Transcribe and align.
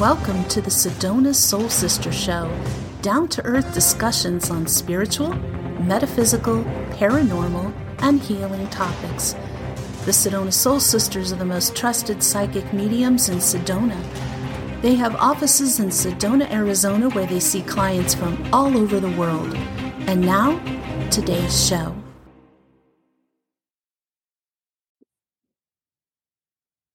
Welcome 0.00 0.44
to 0.44 0.62
the 0.62 0.70
Sedona 0.70 1.34
Soul 1.34 1.68
Sister 1.68 2.10
Show, 2.10 2.50
down 3.02 3.28
to 3.28 3.44
earth 3.44 3.74
discussions 3.74 4.48
on 4.48 4.66
spiritual, 4.66 5.34
metaphysical, 5.78 6.64
paranormal, 6.92 7.70
and 7.98 8.18
healing 8.18 8.66
topics. 8.68 9.34
The 10.06 10.12
Sedona 10.12 10.54
Soul 10.54 10.80
Sisters 10.80 11.34
are 11.34 11.36
the 11.36 11.44
most 11.44 11.76
trusted 11.76 12.22
psychic 12.22 12.72
mediums 12.72 13.28
in 13.28 13.40
Sedona. 13.40 14.02
They 14.80 14.94
have 14.94 15.14
offices 15.16 15.80
in 15.80 15.88
Sedona, 15.88 16.50
Arizona, 16.50 17.10
where 17.10 17.26
they 17.26 17.38
see 17.38 17.60
clients 17.60 18.14
from 18.14 18.42
all 18.54 18.78
over 18.78 19.00
the 19.00 19.10
world. 19.18 19.54
And 20.06 20.22
now, 20.22 20.58
today's 21.10 21.68
show. 21.68 21.99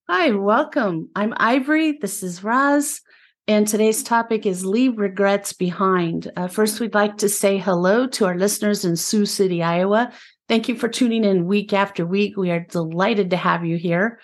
Hi, 0.08 0.30
welcome. 0.30 1.08
I'm 1.16 1.34
Ivory. 1.36 1.98
This 2.00 2.22
is 2.22 2.44
Roz. 2.44 3.00
And 3.48 3.66
today's 3.66 4.04
topic 4.04 4.46
is 4.46 4.64
Leave 4.64 4.98
Regrets 4.98 5.52
Behind. 5.52 6.30
Uh, 6.36 6.46
first, 6.46 6.78
we'd 6.78 6.94
like 6.94 7.16
to 7.18 7.28
say 7.28 7.58
hello 7.58 8.06
to 8.06 8.26
our 8.26 8.38
listeners 8.38 8.84
in 8.84 8.94
Sioux 8.94 9.26
City, 9.26 9.64
Iowa. 9.64 10.12
Thank 10.48 10.68
you 10.68 10.76
for 10.76 10.86
tuning 10.88 11.24
in 11.24 11.46
week 11.46 11.72
after 11.72 12.06
week. 12.06 12.36
We 12.36 12.52
are 12.52 12.60
delighted 12.60 13.30
to 13.30 13.36
have 13.36 13.64
you 13.64 13.78
here. 13.78 14.20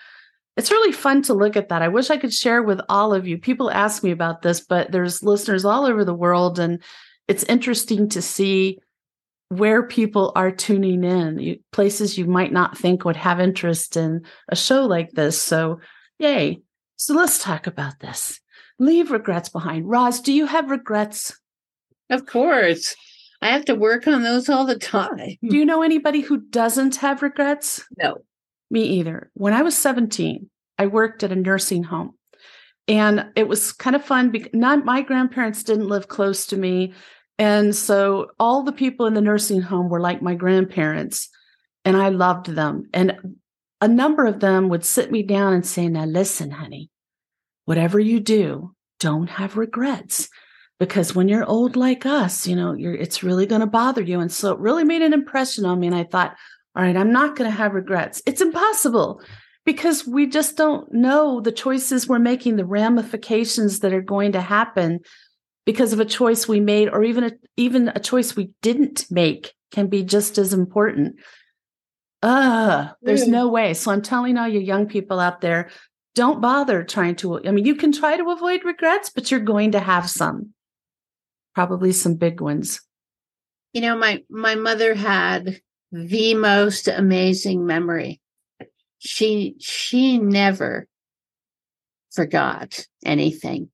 It's 0.55 0.71
really 0.71 0.93
fun 0.93 1.21
to 1.23 1.33
look 1.33 1.57
at 1.57 1.67
that. 1.67 1.81
I 1.81 1.89
wish 1.89 2.09
I 2.09 2.17
could 2.17 2.33
share 2.33 2.63
with 2.63 2.79
all 2.87 3.13
of 3.13 3.27
you. 3.27 3.37
People 3.37 3.69
ask 3.69 4.05
me 4.05 4.11
about 4.11 4.41
this, 4.41 4.61
but 4.61 4.89
there's 4.89 5.21
listeners 5.21 5.65
all 5.65 5.85
over 5.85 6.05
the 6.05 6.13
world, 6.13 6.59
and 6.59 6.81
it's 7.27 7.43
interesting 7.43 8.07
to 8.07 8.21
see 8.21 8.79
where 9.57 9.83
people 9.83 10.31
are 10.35 10.51
tuning 10.51 11.03
in, 11.03 11.39
you, 11.39 11.59
places 11.71 12.17
you 12.17 12.25
might 12.25 12.51
not 12.51 12.77
think 12.77 13.05
would 13.05 13.15
have 13.15 13.39
interest 13.39 13.97
in 13.97 14.21
a 14.49 14.55
show 14.55 14.85
like 14.85 15.11
this. 15.11 15.41
So, 15.41 15.79
yay. 16.19 16.61
So, 16.95 17.13
let's 17.13 17.41
talk 17.41 17.67
about 17.67 17.99
this. 17.99 18.39
Leave 18.79 19.11
regrets 19.11 19.49
behind. 19.49 19.87
Roz, 19.87 20.21
do 20.21 20.33
you 20.33 20.45
have 20.45 20.71
regrets? 20.71 21.39
Of 22.09 22.25
course. 22.25 22.95
I 23.41 23.47
have 23.47 23.65
to 23.65 23.75
work 23.75 24.07
on 24.07 24.23
those 24.23 24.47
all 24.47 24.65
the 24.65 24.79
time. 24.79 25.17
Do 25.17 25.57
you 25.57 25.65
know 25.65 25.81
anybody 25.81 26.21
who 26.21 26.37
doesn't 26.37 26.95
have 26.97 27.21
regrets? 27.21 27.83
No. 27.97 28.19
Me 28.71 28.83
either. 28.83 29.29
When 29.33 29.53
I 29.53 29.61
was 29.63 29.77
17, 29.77 30.49
I 30.77 30.87
worked 30.87 31.23
at 31.23 31.31
a 31.31 31.35
nursing 31.35 31.83
home. 31.83 32.13
And 32.87 33.27
it 33.35 33.47
was 33.47 33.71
kind 33.71 33.95
of 33.95 34.03
fun 34.03 34.31
because 34.31 34.53
not 34.53 34.85
my 34.85 35.01
grandparents 35.01 35.63
didn't 35.63 35.87
live 35.87 36.07
close 36.07 36.45
to 36.47 36.57
me. 36.57 36.93
And 37.39 37.75
so 37.75 38.27
all 38.39 38.63
the 38.63 38.71
people 38.71 39.05
in 39.05 39.13
the 39.13 39.21
nursing 39.21 39.61
home 39.61 39.89
were 39.89 39.99
like 39.99 40.21
my 40.21 40.35
grandparents, 40.35 41.29
and 41.83 41.97
I 41.97 42.09
loved 42.09 42.47
them. 42.47 42.89
And 42.93 43.37
a 43.81 43.87
number 43.87 44.25
of 44.25 44.39
them 44.39 44.69
would 44.69 44.85
sit 44.85 45.11
me 45.11 45.23
down 45.23 45.53
and 45.53 45.65
say, 45.65 45.87
Now, 45.87 46.05
listen, 46.05 46.51
honey, 46.51 46.89
whatever 47.65 47.99
you 47.99 48.19
do, 48.19 48.75
don't 48.99 49.29
have 49.29 49.57
regrets. 49.57 50.29
Because 50.79 51.15
when 51.15 51.27
you're 51.27 51.45
old 51.45 51.75
like 51.75 52.05
us, 52.05 52.47
you 52.47 52.55
know, 52.55 52.75
it's 52.77 53.23
really 53.23 53.45
going 53.45 53.61
to 53.61 53.67
bother 53.67 54.01
you. 54.01 54.19
And 54.19 54.31
so 54.31 54.51
it 54.51 54.59
really 54.59 54.83
made 54.83 55.01
an 55.01 55.13
impression 55.13 55.65
on 55.65 55.79
me. 55.79 55.87
And 55.87 55.95
I 55.95 56.03
thought, 56.03 56.35
all 56.75 56.83
right, 56.83 56.97
I'm 56.97 57.11
not 57.11 57.35
going 57.35 57.49
to 57.49 57.55
have 57.55 57.73
regrets. 57.73 58.21
It's 58.25 58.41
impossible 58.41 59.21
because 59.65 60.05
we 60.05 60.25
just 60.27 60.57
don't 60.57 60.91
know 60.91 61.39
the 61.39 61.51
choices 61.51 62.07
we're 62.07 62.19
making, 62.19 62.55
the 62.55 62.65
ramifications 62.65 63.79
that 63.79 63.93
are 63.93 64.01
going 64.01 64.31
to 64.33 64.41
happen 64.41 64.99
because 65.65 65.93
of 65.93 65.99
a 65.99 66.05
choice 66.05 66.47
we 66.47 66.59
made 66.59 66.89
or 66.89 67.03
even 67.03 67.23
a, 67.23 67.31
even 67.57 67.89
a 67.89 67.99
choice 67.99 68.35
we 68.35 68.51
didn't 68.61 69.05
make 69.09 69.53
can 69.71 69.87
be 69.87 70.03
just 70.03 70.37
as 70.37 70.53
important. 70.53 71.15
Uh 72.21 72.89
there's 73.01 73.25
mm. 73.25 73.29
no 73.29 73.47
way. 73.47 73.73
So 73.73 73.91
i'm 73.91 74.01
telling 74.01 74.37
all 74.37 74.47
you 74.47 74.59
young 74.59 74.87
people 74.87 75.19
out 75.19 75.41
there 75.41 75.69
don't 76.15 76.41
bother 76.41 76.83
trying 76.83 77.15
to 77.15 77.45
i 77.45 77.51
mean 77.51 77.65
you 77.65 77.75
can 77.75 77.91
try 77.91 78.15
to 78.15 78.29
avoid 78.29 78.63
regrets 78.63 79.09
but 79.09 79.31
you're 79.31 79.39
going 79.39 79.71
to 79.71 79.79
have 79.79 80.09
some. 80.09 80.53
Probably 81.55 81.91
some 81.91 82.15
big 82.15 82.41
ones. 82.41 82.81
You 83.73 83.81
know 83.81 83.97
my 83.97 84.23
my 84.29 84.55
mother 84.55 84.95
had 84.95 85.59
the 85.91 86.33
most 86.33 86.87
amazing 86.87 87.65
memory. 87.65 88.19
She 88.99 89.55
she 89.59 90.17
never 90.17 90.87
forgot 92.11 92.85
anything 93.03 93.69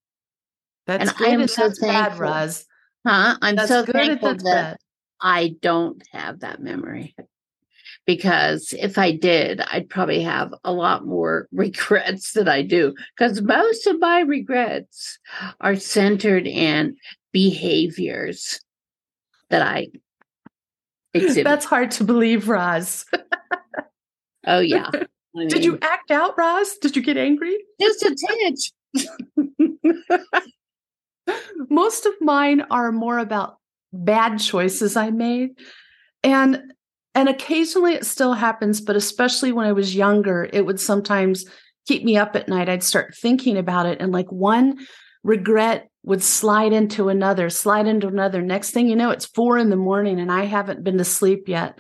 that's 0.90 1.12
and 1.12 1.18
good. 1.18 1.28
I 1.28 1.32
am 1.32 1.48
so 1.48 1.68
that's 1.68 1.80
thankful. 1.80 2.10
bad, 2.10 2.20
Roz. 2.20 2.66
Huh? 3.06 3.38
I'm 3.42 3.56
that's 3.56 3.70
so 3.70 3.86
thankful 3.86 4.36
that 4.36 4.44
bad. 4.44 4.78
I 5.22 5.56
don't 5.62 6.02
have 6.12 6.40
that 6.40 6.62
memory. 6.62 7.16
Because 8.06 8.74
if 8.80 8.98
I 8.98 9.12
did, 9.12 9.62
I'd 9.62 9.88
probably 9.88 10.24
have 10.24 10.52
a 10.64 10.74
lot 10.74 11.06
more 11.06 11.48
regrets 11.52 12.34
than 12.34 12.48
I 12.48 12.64
do. 12.64 12.96
Because 13.16 13.42
most 13.42 13.86
of 13.86 14.00
my 14.00 14.22
regrets 14.22 15.20
are 15.62 15.76
centered 15.76 16.48
in 16.48 16.96
behaviors 17.32 18.60
that 19.50 19.62
I 19.62 19.90
exhibit. 21.14 21.44
That's 21.44 21.66
hard 21.66 21.92
to 21.92 22.04
believe, 22.04 22.50
Roz. 22.50 23.06
oh, 24.48 24.60
yeah. 24.60 24.90
I 24.92 25.06
mean, 25.36 25.48
Did 25.50 25.64
you 25.64 25.78
act 25.84 26.10
out, 26.10 26.36
Roz? 26.36 26.78
Did 26.82 26.96
you 26.96 27.04
get 27.04 27.18
angry? 27.18 27.58
Just 27.80 28.02
a 28.02 28.16
tinge. 28.16 28.74
Most 31.70 32.06
of 32.06 32.14
mine 32.22 32.62
are 32.72 32.92
more 32.92 33.20
about 33.20 33.58
bad 33.92 34.40
choices 34.40 34.96
I 34.96 35.10
made. 35.12 35.52
And 36.24 36.74
and 37.16 37.28
occasionally 37.28 37.94
it 37.94 38.06
still 38.06 38.34
happens, 38.34 38.82
but 38.82 38.96
especially 38.96 39.52
when 39.52 39.66
I 39.66 39.72
was 39.72 39.96
younger, 39.96 40.48
it 40.54 40.66
would 40.66 40.80
sometimes 40.80 41.46
keep 41.88 42.04
me 42.04 42.18
up 42.18 42.36
at 42.36 42.48
night. 42.48 42.70
I'd 42.70 42.84
start 42.84 43.16
thinking 43.16 43.58
about 43.58 43.88
it 43.88 44.00
and 44.00 44.12
like 44.12 44.32
one 44.32 44.86
regret 45.24 45.90
would 46.04 46.24
slide 46.24 46.72
into 46.72 47.10
another, 47.10 47.50
slide 47.50 47.88
into 47.88 48.08
another. 48.08 48.42
Next 48.42 48.72
thing 48.72 48.88
you 48.88 48.96
know, 48.96 49.10
it's 49.10 49.26
four 49.26 49.58
in 49.58 49.70
the 49.70 49.76
morning 49.76 50.20
and 50.20 50.32
I 50.32 50.46
haven't 50.46 50.84
been 50.84 50.98
to 51.00 51.04
sleep 51.04 51.50
yet. 51.50 51.80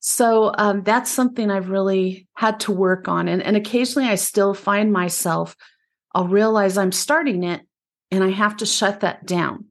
So 0.00 0.52
um, 0.58 0.82
that's 0.82 1.10
something 1.10 1.50
I've 1.50 1.70
really 1.70 2.26
had 2.34 2.60
to 2.60 2.72
work 2.72 3.08
on. 3.08 3.28
And, 3.28 3.42
and 3.42 3.56
occasionally 3.56 4.08
I 4.08 4.16
still 4.16 4.54
find 4.54 4.92
myself, 4.92 5.56
I'll 6.14 6.28
realize 6.28 6.76
I'm 6.76 6.92
starting 6.92 7.44
it 7.44 7.62
and 8.10 8.24
I 8.24 8.30
have 8.30 8.56
to 8.58 8.66
shut 8.66 9.00
that 9.00 9.26
down. 9.26 9.66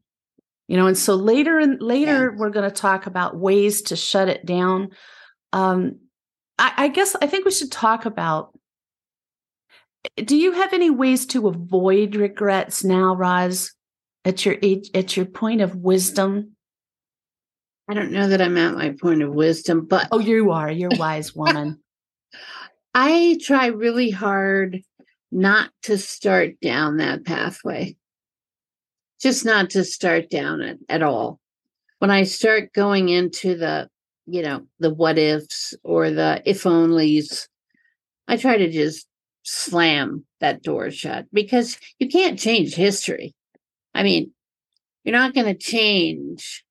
You 0.67 0.75
know, 0.75 0.87
and 0.87 0.97
so 0.97 1.15
later 1.15 1.59
and 1.59 1.81
later 1.81 2.31
yeah. 2.31 2.37
we're 2.37 2.49
going 2.49 2.69
to 2.69 2.75
talk 2.75 3.07
about 3.07 3.37
ways 3.37 3.83
to 3.83 3.95
shut 3.95 4.27
it 4.27 4.45
down. 4.45 4.89
Um, 5.53 5.99
I, 6.59 6.73
I 6.75 6.87
guess 6.89 7.15
I 7.21 7.27
think 7.27 7.45
we 7.45 7.51
should 7.51 7.71
talk 7.71 8.05
about. 8.05 8.57
Do 10.15 10.35
you 10.35 10.53
have 10.53 10.73
any 10.73 10.89
ways 10.89 11.25
to 11.27 11.47
avoid 11.47 12.15
regrets 12.15 12.83
now, 12.83 13.15
Roz? 13.15 13.73
At 14.25 14.45
your 14.45 14.57
age, 14.61 14.89
at 14.93 15.15
your 15.15 15.25
point 15.25 15.61
of 15.61 15.75
wisdom. 15.75 16.57
I 17.89 17.93
don't 17.93 18.11
know 18.11 18.27
that 18.27 18.41
I'm 18.41 18.57
at 18.57 18.75
my 18.75 18.93
point 18.99 19.21
of 19.21 19.33
wisdom, 19.33 19.85
but 19.85 20.09
oh, 20.11 20.19
you 20.19 20.51
are. 20.51 20.69
You're 20.69 20.93
a 20.93 20.97
wise 20.99 21.33
woman. 21.33 21.79
I 22.93 23.39
try 23.41 23.67
really 23.67 24.09
hard 24.09 24.81
not 25.31 25.69
to 25.83 25.97
start 25.97 26.59
down 26.61 26.97
that 26.97 27.25
pathway 27.25 27.95
just 29.19 29.45
not 29.45 29.71
to 29.71 29.83
start 29.83 30.29
down 30.29 30.61
it 30.61 30.79
at 30.89 31.03
all. 31.03 31.39
When 31.99 32.11
I 32.11 32.23
start 32.23 32.73
going 32.73 33.09
into 33.09 33.55
the, 33.55 33.89
you 34.25 34.43
know, 34.43 34.67
the 34.79 34.93
what 34.93 35.17
ifs 35.17 35.73
or 35.83 36.11
the 36.11 36.41
if 36.45 36.63
onlys, 36.63 37.47
I 38.27 38.37
try 38.37 38.57
to 38.57 38.69
just 38.69 39.07
slam 39.43 40.25
that 40.39 40.61
door 40.61 40.91
shut 40.91 41.25
because 41.31 41.79
you 41.99 42.09
can't 42.09 42.37
change 42.37 42.75
history. 42.75 43.33
I 43.93 44.03
mean, 44.03 44.31
you're 45.03 45.15
not 45.15 45.33
going 45.33 45.47
to 45.47 45.55
change 45.55 46.65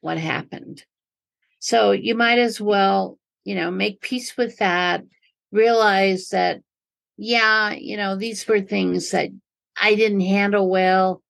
what 0.00 0.18
happened. 0.18 0.84
So 1.60 1.92
you 1.92 2.14
might 2.14 2.38
as 2.38 2.60
well, 2.60 3.18
you 3.44 3.54
know, 3.54 3.70
make 3.70 4.00
peace 4.00 4.36
with 4.36 4.58
that, 4.58 5.04
realize 5.52 6.30
that, 6.30 6.60
yeah, 7.16 7.72
you 7.72 7.96
know, 7.96 8.16
these 8.16 8.46
were 8.48 8.60
things 8.60 9.10
that 9.10 9.30
I 9.80 9.94
didn't 9.94 10.20
handle 10.20 10.68
well. 10.68 11.22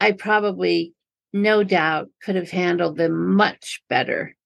I 0.00 0.12
probably, 0.12 0.92
no 1.32 1.64
doubt, 1.64 2.08
could 2.22 2.36
have 2.36 2.50
handled 2.50 2.96
them 2.96 3.34
much 3.34 3.82
better. 3.88 4.36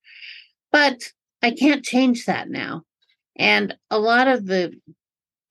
But 0.71 1.13
I 1.43 1.53
can't 1.53 1.85
change 1.85 2.27
that 2.27 2.49
now. 2.49 2.83
And 3.37 3.77
a 3.91 3.99
lot 3.99 4.29
of 4.29 4.47
the 4.47 4.73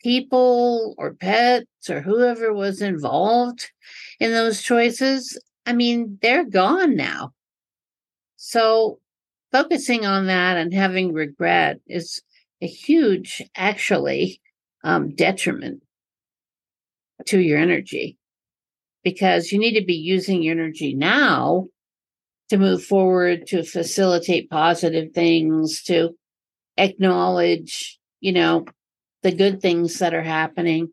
people 0.03 0.95
or 0.97 1.13
pets 1.13 1.89
or 1.89 2.01
whoever 2.01 2.53
was 2.53 2.81
involved 2.81 3.71
in 4.19 4.31
those 4.31 4.61
choices, 4.61 5.39
I 5.65 5.73
mean, 5.73 6.17
they're 6.21 6.45
gone 6.45 6.95
now. 6.95 7.33
So 8.35 8.99
focusing 9.51 10.05
on 10.05 10.27
that 10.27 10.57
and 10.57 10.73
having 10.73 11.13
regret 11.13 11.79
is 11.87 12.21
a 12.61 12.67
huge, 12.67 13.41
actually, 13.55 14.41
um, 14.83 15.15
detriment 15.15 15.83
to 17.25 17.39
your 17.39 17.57
energy 17.57 18.17
because 19.07 19.53
you 19.53 19.57
need 19.57 19.79
to 19.79 19.85
be 19.85 19.95
using 19.95 20.43
your 20.43 20.51
energy 20.51 20.93
now 20.93 21.67
to 22.49 22.57
move 22.57 22.83
forward, 22.83 23.47
to 23.47 23.63
facilitate 23.63 24.49
positive 24.49 25.13
things, 25.13 25.81
to 25.83 26.09
acknowledge, 26.75 27.97
you 28.19 28.33
know, 28.33 28.65
the 29.23 29.31
good 29.31 29.61
things 29.61 29.99
that 29.99 30.13
are 30.13 30.23
happening. 30.23 30.91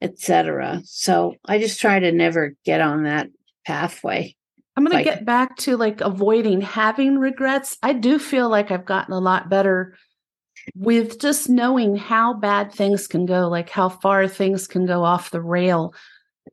etc. 0.00 0.80
So 0.84 1.36
I 1.46 1.58
just 1.58 1.80
try 1.80 1.98
to 1.98 2.12
never 2.12 2.54
get 2.64 2.80
on 2.80 3.04
that 3.04 3.28
pathway. 3.66 4.34
I'm 4.76 4.84
going 4.84 4.98
to 4.98 5.04
get 5.04 5.24
back 5.24 5.56
to 5.58 5.76
like 5.76 6.00
avoiding 6.00 6.60
having 6.60 7.18
regrets. 7.18 7.76
I 7.82 7.94
do 7.94 8.18
feel 8.18 8.48
like 8.48 8.70
I've 8.70 8.84
gotten 8.84 9.12
a 9.12 9.18
lot 9.18 9.48
better 9.48 9.96
with 10.74 11.18
just 11.18 11.48
knowing 11.48 11.96
how 11.96 12.34
bad 12.34 12.72
things 12.72 13.08
can 13.08 13.26
go, 13.26 13.48
like 13.48 13.70
how 13.70 13.88
far 13.88 14.28
things 14.28 14.68
can 14.68 14.86
go 14.86 15.02
off 15.02 15.30
the 15.30 15.42
rail. 15.42 15.94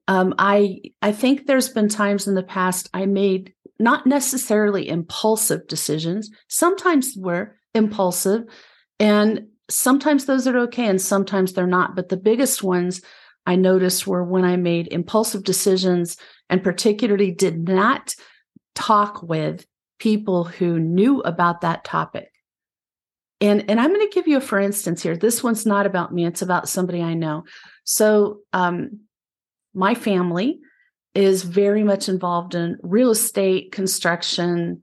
Um, 0.08 0.34
I 0.38 0.82
I 1.02 1.12
think 1.12 1.46
there's 1.46 1.70
been 1.70 1.90
times 1.90 2.28
in 2.28 2.36
the 2.36 2.44
past 2.44 2.90
I 2.94 3.06
made 3.06 3.54
not 3.80 4.08
necessarily 4.08 4.88
impulsive 4.88 5.68
decisions. 5.68 6.30
Sometimes 6.48 7.16
we're 7.18 7.58
impulsive, 7.74 8.44
and 9.00 9.48
sometimes 9.70 10.26
those 10.26 10.48
are 10.48 10.58
okay, 10.60 10.88
and 10.88 11.02
sometimes 11.02 11.54
they're 11.54 11.68
not. 11.68 11.96
But 11.96 12.10
the 12.10 12.18
biggest 12.18 12.64
ones 12.64 13.02
I 13.46 13.56
noticed 13.56 14.08
were 14.08 14.24
when 14.24 14.44
I 14.44 14.56
made 14.56 14.88
impulsive 14.92 15.44
decisions 15.44 16.18
and 16.50 16.64
particularly 16.64 17.32
did 17.32 17.68
not 17.68 18.16
talk 18.74 19.22
with 19.24 19.66
people 20.00 20.44
who 20.44 20.80
knew 20.80 21.22
about 21.22 21.62
that 21.62 21.84
topic. 21.84 22.32
And, 23.42 23.70
and 23.70 23.80
I'm 23.80 23.94
going 23.94 24.08
to 24.08 24.14
give 24.14 24.28
you 24.28 24.38
a 24.38 24.42
for 24.42 24.60
instance 24.60 25.04
here. 25.04 25.18
This 25.18 25.44
one's 25.44 25.66
not 25.66 25.86
about 25.86 26.14
me, 26.14 26.26
it's 26.26 26.42
about 26.42 26.70
somebody 26.70 27.02
I 27.02 27.14
know. 27.14 27.44
So, 27.84 28.40
um, 28.54 29.02
my 29.76 29.94
family 29.94 30.60
is 31.14 31.44
very 31.44 31.84
much 31.84 32.10
involved 32.10 32.56
in 32.56 32.78
real 32.82 33.12
estate, 33.12 33.72
construction. 33.72 34.82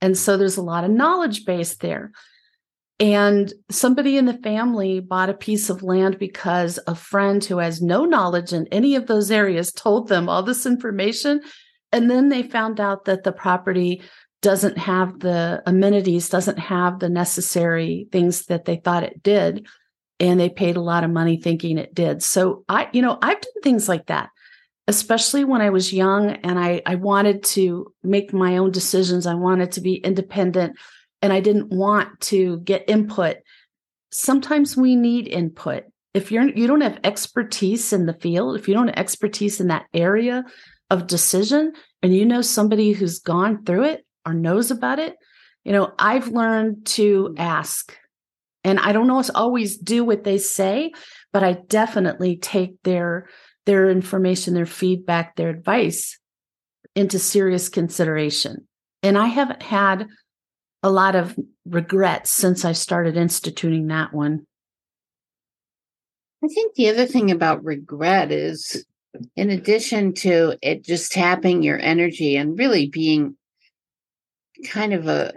And 0.00 0.16
so 0.16 0.36
there's 0.36 0.56
a 0.56 0.62
lot 0.62 0.84
of 0.84 0.90
knowledge 0.90 1.44
base 1.44 1.76
there. 1.76 2.12
And 2.98 3.52
somebody 3.70 4.18
in 4.18 4.26
the 4.26 4.34
family 4.34 5.00
bought 5.00 5.30
a 5.30 5.34
piece 5.34 5.70
of 5.70 5.82
land 5.82 6.18
because 6.18 6.78
a 6.86 6.94
friend 6.94 7.42
who 7.42 7.58
has 7.58 7.80
no 7.80 8.04
knowledge 8.04 8.52
in 8.52 8.66
any 8.70 8.94
of 8.94 9.06
those 9.06 9.30
areas 9.30 9.72
told 9.72 10.08
them 10.08 10.28
all 10.28 10.42
this 10.42 10.66
information. 10.66 11.40
And 11.92 12.10
then 12.10 12.28
they 12.28 12.42
found 12.42 12.78
out 12.78 13.06
that 13.06 13.24
the 13.24 13.32
property 13.32 14.02
doesn't 14.42 14.78
have 14.78 15.20
the 15.20 15.62
amenities, 15.66 16.28
doesn't 16.28 16.58
have 16.58 16.98
the 16.98 17.08
necessary 17.08 18.06
things 18.12 18.46
that 18.46 18.66
they 18.66 18.76
thought 18.76 19.02
it 19.02 19.22
did. 19.22 19.66
And 20.20 20.38
they 20.38 20.50
paid 20.50 20.76
a 20.76 20.82
lot 20.82 21.02
of 21.02 21.10
money 21.10 21.40
thinking 21.40 21.78
it 21.78 21.94
did. 21.94 22.22
So 22.22 22.64
I, 22.68 22.88
you 22.92 23.02
know, 23.02 23.18
I've 23.22 23.40
done 23.40 23.62
things 23.62 23.88
like 23.88 24.06
that, 24.06 24.28
especially 24.86 25.44
when 25.44 25.62
I 25.62 25.70
was 25.70 25.92
young 25.92 26.30
and 26.30 26.58
I, 26.58 26.82
I 26.84 26.96
wanted 26.96 27.42
to 27.44 27.92
make 28.02 28.32
my 28.32 28.58
own 28.58 28.70
decisions. 28.70 29.26
I 29.26 29.34
wanted 29.34 29.72
to 29.72 29.80
be 29.80 29.94
independent 29.94 30.76
and 31.22 31.32
I 31.32 31.40
didn't 31.40 31.70
want 31.70 32.20
to 32.22 32.60
get 32.60 32.88
input. 32.88 33.38
Sometimes 34.10 34.76
we 34.76 34.96
need 34.96 35.28
input. 35.28 35.84
If 36.12 36.32
you're 36.32 36.48
you 36.48 36.66
don't 36.66 36.80
have 36.80 36.98
expertise 37.04 37.92
in 37.92 38.06
the 38.06 38.14
field, 38.14 38.56
if 38.56 38.66
you 38.66 38.74
don't 38.74 38.88
have 38.88 38.98
expertise 38.98 39.60
in 39.60 39.68
that 39.68 39.86
area 39.94 40.44
of 40.90 41.06
decision 41.06 41.72
and 42.02 42.14
you 42.14 42.26
know 42.26 42.42
somebody 42.42 42.92
who's 42.92 43.20
gone 43.20 43.64
through 43.64 43.84
it 43.84 44.04
or 44.26 44.34
knows 44.34 44.70
about 44.70 44.98
it, 44.98 45.16
you 45.64 45.72
know, 45.72 45.92
I've 45.98 46.28
learned 46.28 46.86
to 46.86 47.34
ask. 47.38 47.96
And 48.62 48.78
I 48.78 48.92
don't 48.92 49.30
always 49.34 49.78
do 49.78 50.04
what 50.04 50.24
they 50.24 50.38
say, 50.38 50.92
but 51.32 51.42
I 51.42 51.54
definitely 51.68 52.36
take 52.36 52.82
their 52.82 53.28
their 53.66 53.90
information, 53.90 54.54
their 54.54 54.66
feedback, 54.66 55.36
their 55.36 55.50
advice 55.50 56.18
into 56.96 57.18
serious 57.18 57.68
consideration. 57.68 58.66
And 59.02 59.16
I 59.16 59.26
haven't 59.26 59.62
had 59.62 60.08
a 60.82 60.90
lot 60.90 61.14
of 61.14 61.36
regrets 61.66 62.30
since 62.30 62.64
I 62.64 62.72
started 62.72 63.16
instituting 63.16 63.88
that 63.88 64.12
one. 64.12 64.46
I 66.42 66.48
think 66.48 66.74
the 66.74 66.88
other 66.88 67.06
thing 67.06 67.30
about 67.30 67.64
regret 67.64 68.32
is, 68.32 68.84
in 69.36 69.50
addition 69.50 70.14
to 70.14 70.56
it 70.62 70.84
just 70.84 71.12
tapping 71.12 71.62
your 71.62 71.78
energy 71.78 72.36
and 72.36 72.58
really 72.58 72.88
being 72.88 73.36
kind 74.66 74.92
of 74.92 75.06
a 75.06 75.32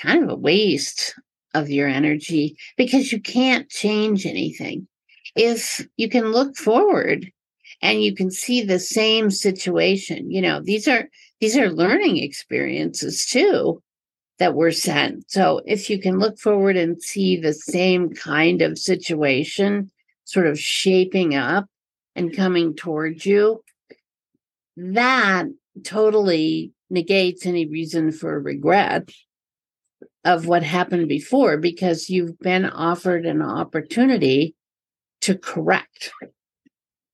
kind 0.00 0.22
of 0.24 0.30
a 0.30 0.36
waste 0.36 1.14
of 1.54 1.70
your 1.70 1.88
energy 1.88 2.56
because 2.76 3.12
you 3.12 3.20
can't 3.20 3.68
change 3.68 4.26
anything. 4.26 4.86
If 5.36 5.86
you 5.96 6.08
can 6.08 6.32
look 6.32 6.56
forward 6.56 7.30
and 7.82 8.02
you 8.02 8.14
can 8.14 8.30
see 8.30 8.62
the 8.62 8.78
same 8.78 9.30
situation, 9.30 10.30
you 10.30 10.42
know, 10.42 10.60
these 10.60 10.88
are 10.88 11.08
these 11.40 11.56
are 11.56 11.70
learning 11.70 12.18
experiences 12.18 13.26
too 13.26 13.82
that 14.38 14.54
were 14.54 14.72
sent. 14.72 15.30
So 15.30 15.60
if 15.66 15.90
you 15.90 16.00
can 16.00 16.18
look 16.18 16.38
forward 16.38 16.76
and 16.76 17.00
see 17.02 17.36
the 17.36 17.54
same 17.54 18.12
kind 18.14 18.62
of 18.62 18.78
situation 18.78 19.90
sort 20.24 20.46
of 20.46 20.58
shaping 20.58 21.34
up 21.34 21.66
and 22.14 22.34
coming 22.34 22.74
towards 22.74 23.26
you, 23.26 23.62
that 24.76 25.46
totally 25.84 26.72
negates 26.88 27.46
any 27.46 27.66
reason 27.66 28.12
for 28.12 28.40
regret 28.40 29.10
of 30.24 30.46
what 30.46 30.62
happened 30.62 31.08
before 31.08 31.56
because 31.56 32.10
you've 32.10 32.38
been 32.38 32.66
offered 32.66 33.24
an 33.24 33.42
opportunity 33.42 34.54
to 35.22 35.36
correct 35.36 36.12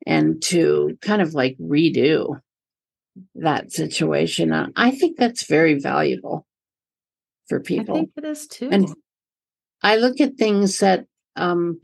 and 0.06 0.42
to 0.42 0.96
kind 1.02 1.22
of 1.22 1.34
like 1.34 1.56
redo 1.58 2.40
that 3.34 3.72
situation. 3.72 4.52
I 4.76 4.90
think 4.90 5.18
that's 5.18 5.46
very 5.46 5.78
valuable 5.78 6.46
for 7.48 7.60
people. 7.60 7.96
I 7.96 7.98
think 8.00 8.10
it 8.16 8.24
is 8.24 8.46
too. 8.46 8.68
And 8.70 8.88
I 9.82 9.96
look 9.96 10.20
at 10.20 10.36
things 10.36 10.78
that 10.80 11.06
um 11.36 11.80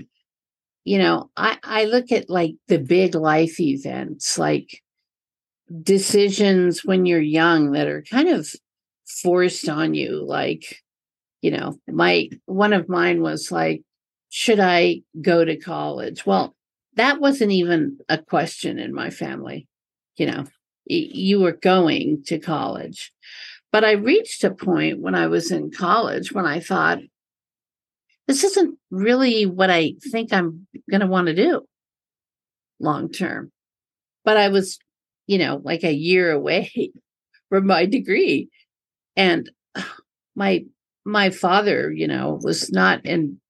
you 0.85 0.99
know, 0.99 1.31
I 1.37 1.59
I 1.63 1.85
look 1.85 2.11
at 2.11 2.29
like 2.29 2.55
the 2.69 2.79
big 2.79 3.15
life 3.15 3.61
events 3.61 4.39
like 4.39 4.83
decisions 5.83 6.85
when 6.85 7.07
you're 7.07 7.21
young 7.21 7.73
that 7.73 7.87
are 7.87 8.03
kind 8.03 8.29
of 8.29 8.49
forced 9.07 9.69
on 9.69 9.95
you 9.95 10.25
like 10.25 10.81
you 11.43 11.50
know, 11.50 11.77
my 11.87 12.31
one 12.47 12.73
of 12.73 12.89
mine 12.89 13.21
was 13.21 13.53
like 13.53 13.83
should 14.35 14.61
I 14.61 15.03
go 15.21 15.44
to 15.44 15.59
college? 15.59 16.25
Well, 16.25 16.56
that 16.97 17.21
wasn't 17.21 17.53
even 17.53 17.99
a 18.09 18.17
question 18.17 18.79
in 18.79 18.94
my 18.94 19.11
family. 19.11 19.69
You 20.17 20.27
know, 20.27 20.44
you 20.87 21.41
were 21.41 21.53
going 21.53 22.23
to 22.29 22.39
college. 22.39 23.12
But 23.73 23.85
I 23.85 23.93
reached 23.93 24.43
a 24.43 24.50
point 24.50 25.00
when 25.00 25.15
I 25.15 25.27
was 25.27 25.50
in 25.50 25.71
college 25.71 26.33
when 26.33 26.47
I 26.47 26.61
thought, 26.61 27.00
this 28.27 28.43
isn't 28.43 28.79
really 28.91 29.45
what 29.45 29.69
I 29.69 29.95
think 30.11 30.33
I'm 30.33 30.66
going 30.90 31.00
to 31.00 31.07
want 31.07 31.26
to 31.26 31.35
do 31.35 31.66
long 32.81 33.11
term. 33.11 33.52
But 34.25 34.38
I 34.38 34.49
was, 34.49 34.78
you 35.26 35.37
know, 35.37 35.61
like 35.62 35.85
a 35.85 35.93
year 35.93 36.31
away 36.31 36.93
from 37.50 37.66
my 37.66 37.85
degree. 37.85 38.49
And 39.14 39.50
my 40.35 40.64
my 41.04 41.30
father, 41.30 41.90
you 41.90 42.06
know, 42.06 42.38
was 42.42 42.71
not 42.73 43.04
in 43.04 43.40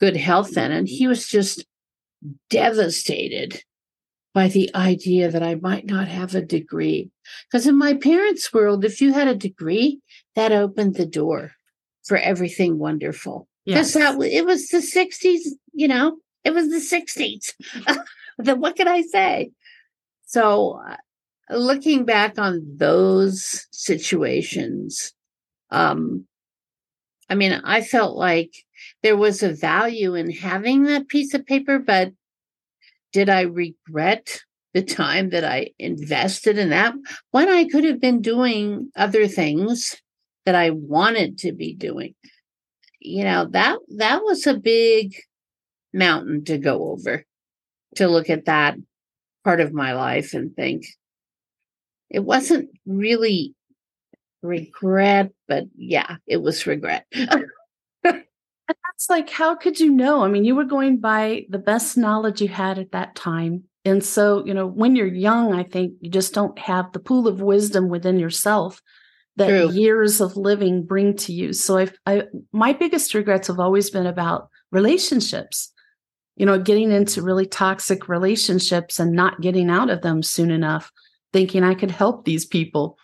good 0.00 0.16
health 0.16 0.52
then 0.54 0.72
and 0.72 0.88
he 0.88 1.06
was 1.06 1.28
just 1.28 1.64
devastated 2.50 3.62
by 4.34 4.48
the 4.48 4.74
idea 4.74 5.30
that 5.30 5.42
I 5.42 5.56
might 5.56 5.86
not 5.86 6.08
have 6.08 6.34
a 6.34 6.40
degree. 6.40 7.10
Because 7.46 7.66
in 7.66 7.76
my 7.76 7.94
parents' 7.94 8.52
world, 8.52 8.84
if 8.84 9.00
you 9.00 9.12
had 9.12 9.28
a 9.28 9.34
degree, 9.34 10.00
that 10.34 10.52
opened 10.52 10.94
the 10.94 11.06
door 11.06 11.52
for 12.04 12.16
everything 12.16 12.78
wonderful. 12.78 13.46
Because 13.66 13.94
yes. 13.94 14.16
that 14.16 14.20
it 14.22 14.44
was 14.44 14.68
the 14.68 14.78
60s, 14.78 15.40
you 15.72 15.86
know, 15.86 16.16
it 16.44 16.52
was 16.52 16.68
the 16.70 16.76
60s. 16.76 17.52
then 18.38 18.60
what 18.60 18.76
can 18.76 18.88
I 18.88 19.02
say? 19.02 19.50
So 20.26 20.80
uh, 20.88 20.96
looking 21.50 22.04
back 22.04 22.38
on 22.38 22.62
those 22.76 23.66
situations, 23.70 25.12
um, 25.70 26.26
I 27.32 27.34
mean, 27.34 27.62
I 27.64 27.80
felt 27.80 28.14
like 28.14 28.52
there 29.02 29.16
was 29.16 29.42
a 29.42 29.54
value 29.54 30.14
in 30.14 30.30
having 30.30 30.82
that 30.82 31.08
piece 31.08 31.32
of 31.32 31.46
paper, 31.46 31.78
but 31.78 32.12
did 33.10 33.30
I 33.30 33.42
regret 33.42 34.42
the 34.74 34.82
time 34.82 35.30
that 35.30 35.42
I 35.42 35.70
invested 35.78 36.58
in 36.58 36.68
that 36.68 36.92
when 37.30 37.48
I 37.48 37.64
could 37.64 37.84
have 37.84 38.02
been 38.02 38.20
doing 38.20 38.90
other 38.96 39.26
things 39.28 39.96
that 40.44 40.54
I 40.54 40.72
wanted 40.72 41.38
to 41.38 41.52
be 41.52 41.72
doing? 41.74 42.14
You 43.00 43.24
know, 43.24 43.46
that 43.52 43.78
that 43.96 44.22
was 44.22 44.46
a 44.46 44.52
big 44.52 45.14
mountain 45.94 46.44
to 46.44 46.58
go 46.58 46.90
over 46.90 47.24
to 47.96 48.08
look 48.08 48.28
at 48.28 48.44
that 48.44 48.76
part 49.42 49.60
of 49.60 49.72
my 49.72 49.94
life 49.94 50.34
and 50.34 50.54
think 50.54 50.84
it 52.10 52.26
wasn't 52.26 52.68
really 52.84 53.54
regret, 54.42 55.32
but 55.48 55.64
yeah, 55.76 56.16
it 56.26 56.42
was 56.42 56.66
regret. 56.66 57.06
that's 58.02 59.08
like, 59.08 59.30
how 59.30 59.54
could 59.54 59.80
you 59.80 59.90
know? 59.90 60.22
I 60.22 60.28
mean, 60.28 60.44
you 60.44 60.54
were 60.54 60.64
going 60.64 60.98
by 60.98 61.46
the 61.48 61.58
best 61.58 61.96
knowledge 61.96 62.40
you 62.40 62.48
had 62.48 62.78
at 62.78 62.92
that 62.92 63.14
time. 63.14 63.64
And 63.84 64.04
so, 64.04 64.44
you 64.46 64.54
know, 64.54 64.66
when 64.66 64.94
you're 64.94 65.06
young, 65.06 65.54
I 65.54 65.64
think 65.64 65.94
you 66.00 66.10
just 66.10 66.34
don't 66.34 66.56
have 66.58 66.92
the 66.92 67.00
pool 67.00 67.26
of 67.26 67.40
wisdom 67.40 67.88
within 67.88 68.18
yourself 68.18 68.80
that 69.36 69.48
True. 69.48 69.72
years 69.72 70.20
of 70.20 70.36
living 70.36 70.84
bring 70.84 71.16
to 71.16 71.32
you. 71.32 71.52
So 71.52 71.78
I, 71.78 71.88
I, 72.06 72.24
my 72.52 72.72
biggest 72.74 73.14
regrets 73.14 73.48
have 73.48 73.58
always 73.58 73.90
been 73.90 74.06
about 74.06 74.48
relationships. 74.70 75.72
you 76.36 76.46
know, 76.46 76.58
getting 76.58 76.90
into 76.92 77.22
really 77.22 77.46
toxic 77.46 78.08
relationships 78.08 78.98
and 78.98 79.12
not 79.12 79.40
getting 79.40 79.68
out 79.68 79.90
of 79.90 80.02
them 80.02 80.22
soon 80.22 80.50
enough, 80.50 80.90
thinking 81.32 81.62
I 81.62 81.74
could 81.74 81.90
help 81.90 82.24
these 82.24 82.46
people. 82.46 82.98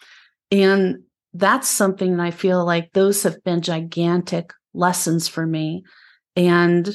And 0.50 1.02
that's 1.38 1.68
something 1.68 2.18
I 2.21 2.30
feel 2.30 2.64
like 2.64 2.92
those 2.92 3.23
have 3.23 3.42
been 3.45 3.62
gigantic 3.62 4.52
lessons 4.75 5.28
for 5.28 5.47
me. 5.47 5.85
And 6.37 6.88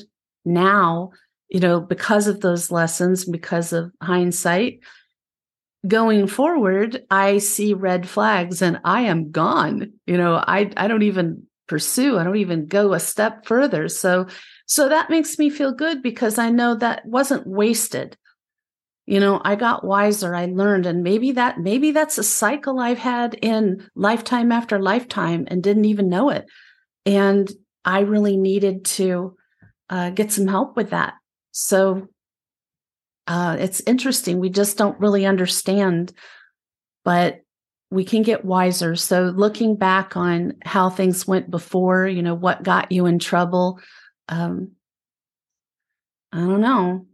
now, 0.45 1.11
you 1.49 1.59
know, 1.59 1.79
because 1.79 2.27
of 2.27 2.41
those 2.41 2.71
lessons, 2.71 3.25
because 3.25 3.73
of 3.73 3.91
hindsight, 4.01 4.79
going 5.87 6.27
forward, 6.27 7.03
I 7.09 7.37
see 7.37 7.73
red 7.73 8.07
flags 8.07 8.61
and 8.61 8.79
I 8.83 9.01
am 9.01 9.31
gone. 9.31 9.93
You 10.05 10.17
know, 10.17 10.35
I 10.35 10.71
I 10.77 10.87
don't 10.87 11.03
even 11.03 11.43
pursue. 11.67 12.17
I 12.17 12.23
don't 12.23 12.37
even 12.37 12.67
go 12.67 12.93
a 12.93 12.99
step 12.99 13.45
further. 13.45 13.87
So 13.89 14.27
so 14.65 14.89
that 14.89 15.09
makes 15.09 15.37
me 15.37 15.49
feel 15.49 15.73
good 15.73 16.01
because 16.01 16.37
I 16.37 16.49
know 16.49 16.75
that 16.75 17.05
wasn't 17.05 17.47
wasted. 17.47 18.17
You 19.05 19.19
know, 19.19 19.41
I 19.43 19.55
got 19.55 19.83
wiser, 19.83 20.33
I 20.33 20.45
learned 20.45 20.85
and 20.85 21.03
maybe 21.03 21.33
that 21.33 21.59
maybe 21.59 21.91
that's 21.91 22.17
a 22.17 22.23
cycle 22.23 22.79
I've 22.79 22.99
had 22.99 23.33
in 23.41 23.89
lifetime 23.95 24.51
after 24.51 24.79
lifetime 24.79 25.45
and 25.47 25.61
didn't 25.61 25.85
even 25.85 26.07
know 26.07 26.29
it. 26.29 26.45
And 27.05 27.51
I 27.83 28.01
really 28.01 28.37
needed 28.37 28.85
to 28.85 29.35
uh, 29.89 30.11
get 30.11 30.31
some 30.31 30.47
help 30.47 30.77
with 30.77 30.91
that. 30.91 31.15
So 31.51 32.07
uh, 33.27 33.57
it's 33.59 33.81
interesting. 33.85 34.39
We 34.39 34.49
just 34.49 34.77
don't 34.77 34.99
really 34.99 35.25
understand, 35.25 36.13
but 37.03 37.41
we 37.91 38.05
can 38.05 38.23
get 38.23 38.45
wiser. 38.45 38.95
So 38.95 39.33
looking 39.35 39.75
back 39.75 40.17
on 40.17 40.53
how 40.63 40.89
things 40.89 41.27
went 41.27 41.51
before, 41.51 42.07
you 42.07 42.21
know, 42.21 42.35
what 42.35 42.63
got 42.63 42.91
you 42.91 43.05
in 43.05 43.19
trouble, 43.19 43.79
um, 44.29 44.71
I 46.31 46.39
don't 46.39 46.61
know. 46.61 47.05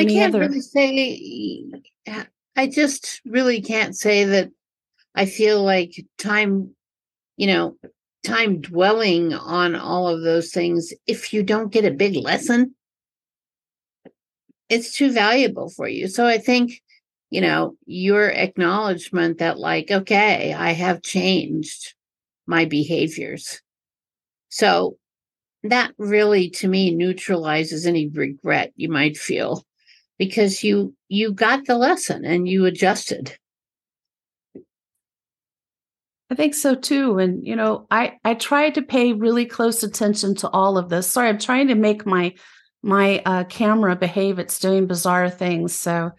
I 0.00 0.04
can't 0.04 0.34
other... 0.34 0.46
really 0.46 0.60
say. 0.60 1.64
Uh, 2.06 2.24
I 2.56 2.66
just 2.66 3.20
really 3.24 3.60
can't 3.60 3.96
say 3.96 4.24
that. 4.24 4.50
I 5.14 5.26
feel 5.26 5.62
like 5.62 6.04
time, 6.18 6.74
you 7.36 7.48
know, 7.48 7.76
time 8.24 8.60
dwelling 8.60 9.34
on 9.34 9.74
all 9.74 10.08
of 10.08 10.22
those 10.22 10.52
things. 10.52 10.92
If 11.06 11.32
you 11.32 11.42
don't 11.42 11.72
get 11.72 11.84
a 11.84 11.90
big 11.90 12.16
lesson, 12.16 12.74
it's 14.68 14.94
too 14.94 15.10
valuable 15.10 15.68
for 15.68 15.88
you. 15.88 16.06
So 16.06 16.26
I 16.26 16.38
think, 16.38 16.80
you 17.30 17.40
know, 17.40 17.74
your 17.86 18.30
acknowledgement 18.30 19.38
that, 19.38 19.58
like, 19.58 19.90
okay, 19.90 20.54
I 20.54 20.72
have 20.72 21.02
changed 21.02 21.94
my 22.46 22.64
behaviors. 22.66 23.60
So 24.48 24.96
that 25.64 25.92
really 25.98 26.50
to 26.50 26.68
me 26.68 26.94
neutralizes 26.94 27.86
any 27.86 28.08
regret 28.08 28.72
you 28.76 28.88
might 28.88 29.16
feel 29.16 29.64
because 30.20 30.62
you 30.62 30.94
you 31.08 31.32
got 31.32 31.64
the 31.64 31.78
lesson 31.78 32.26
and 32.26 32.46
you 32.46 32.66
adjusted. 32.66 33.34
I 36.30 36.34
think 36.36 36.54
so 36.54 36.76
too 36.76 37.18
and 37.18 37.44
you 37.44 37.56
know 37.56 37.88
i 37.90 38.12
i 38.24 38.34
try 38.34 38.70
to 38.70 38.82
pay 38.82 39.14
really 39.14 39.46
close 39.46 39.82
attention 39.82 40.36
to 40.36 40.50
all 40.50 40.76
of 40.78 40.90
this. 40.90 41.10
Sorry 41.10 41.28
i'm 41.28 41.38
trying 41.38 41.68
to 41.68 41.74
make 41.74 42.06
my 42.06 42.34
my 42.82 43.22
uh, 43.26 43.44
camera 43.44 43.96
behave. 43.96 44.38
It's 44.38 44.58
doing 44.58 44.86
bizarre 44.86 45.30
things 45.30 45.74
so 45.74 46.12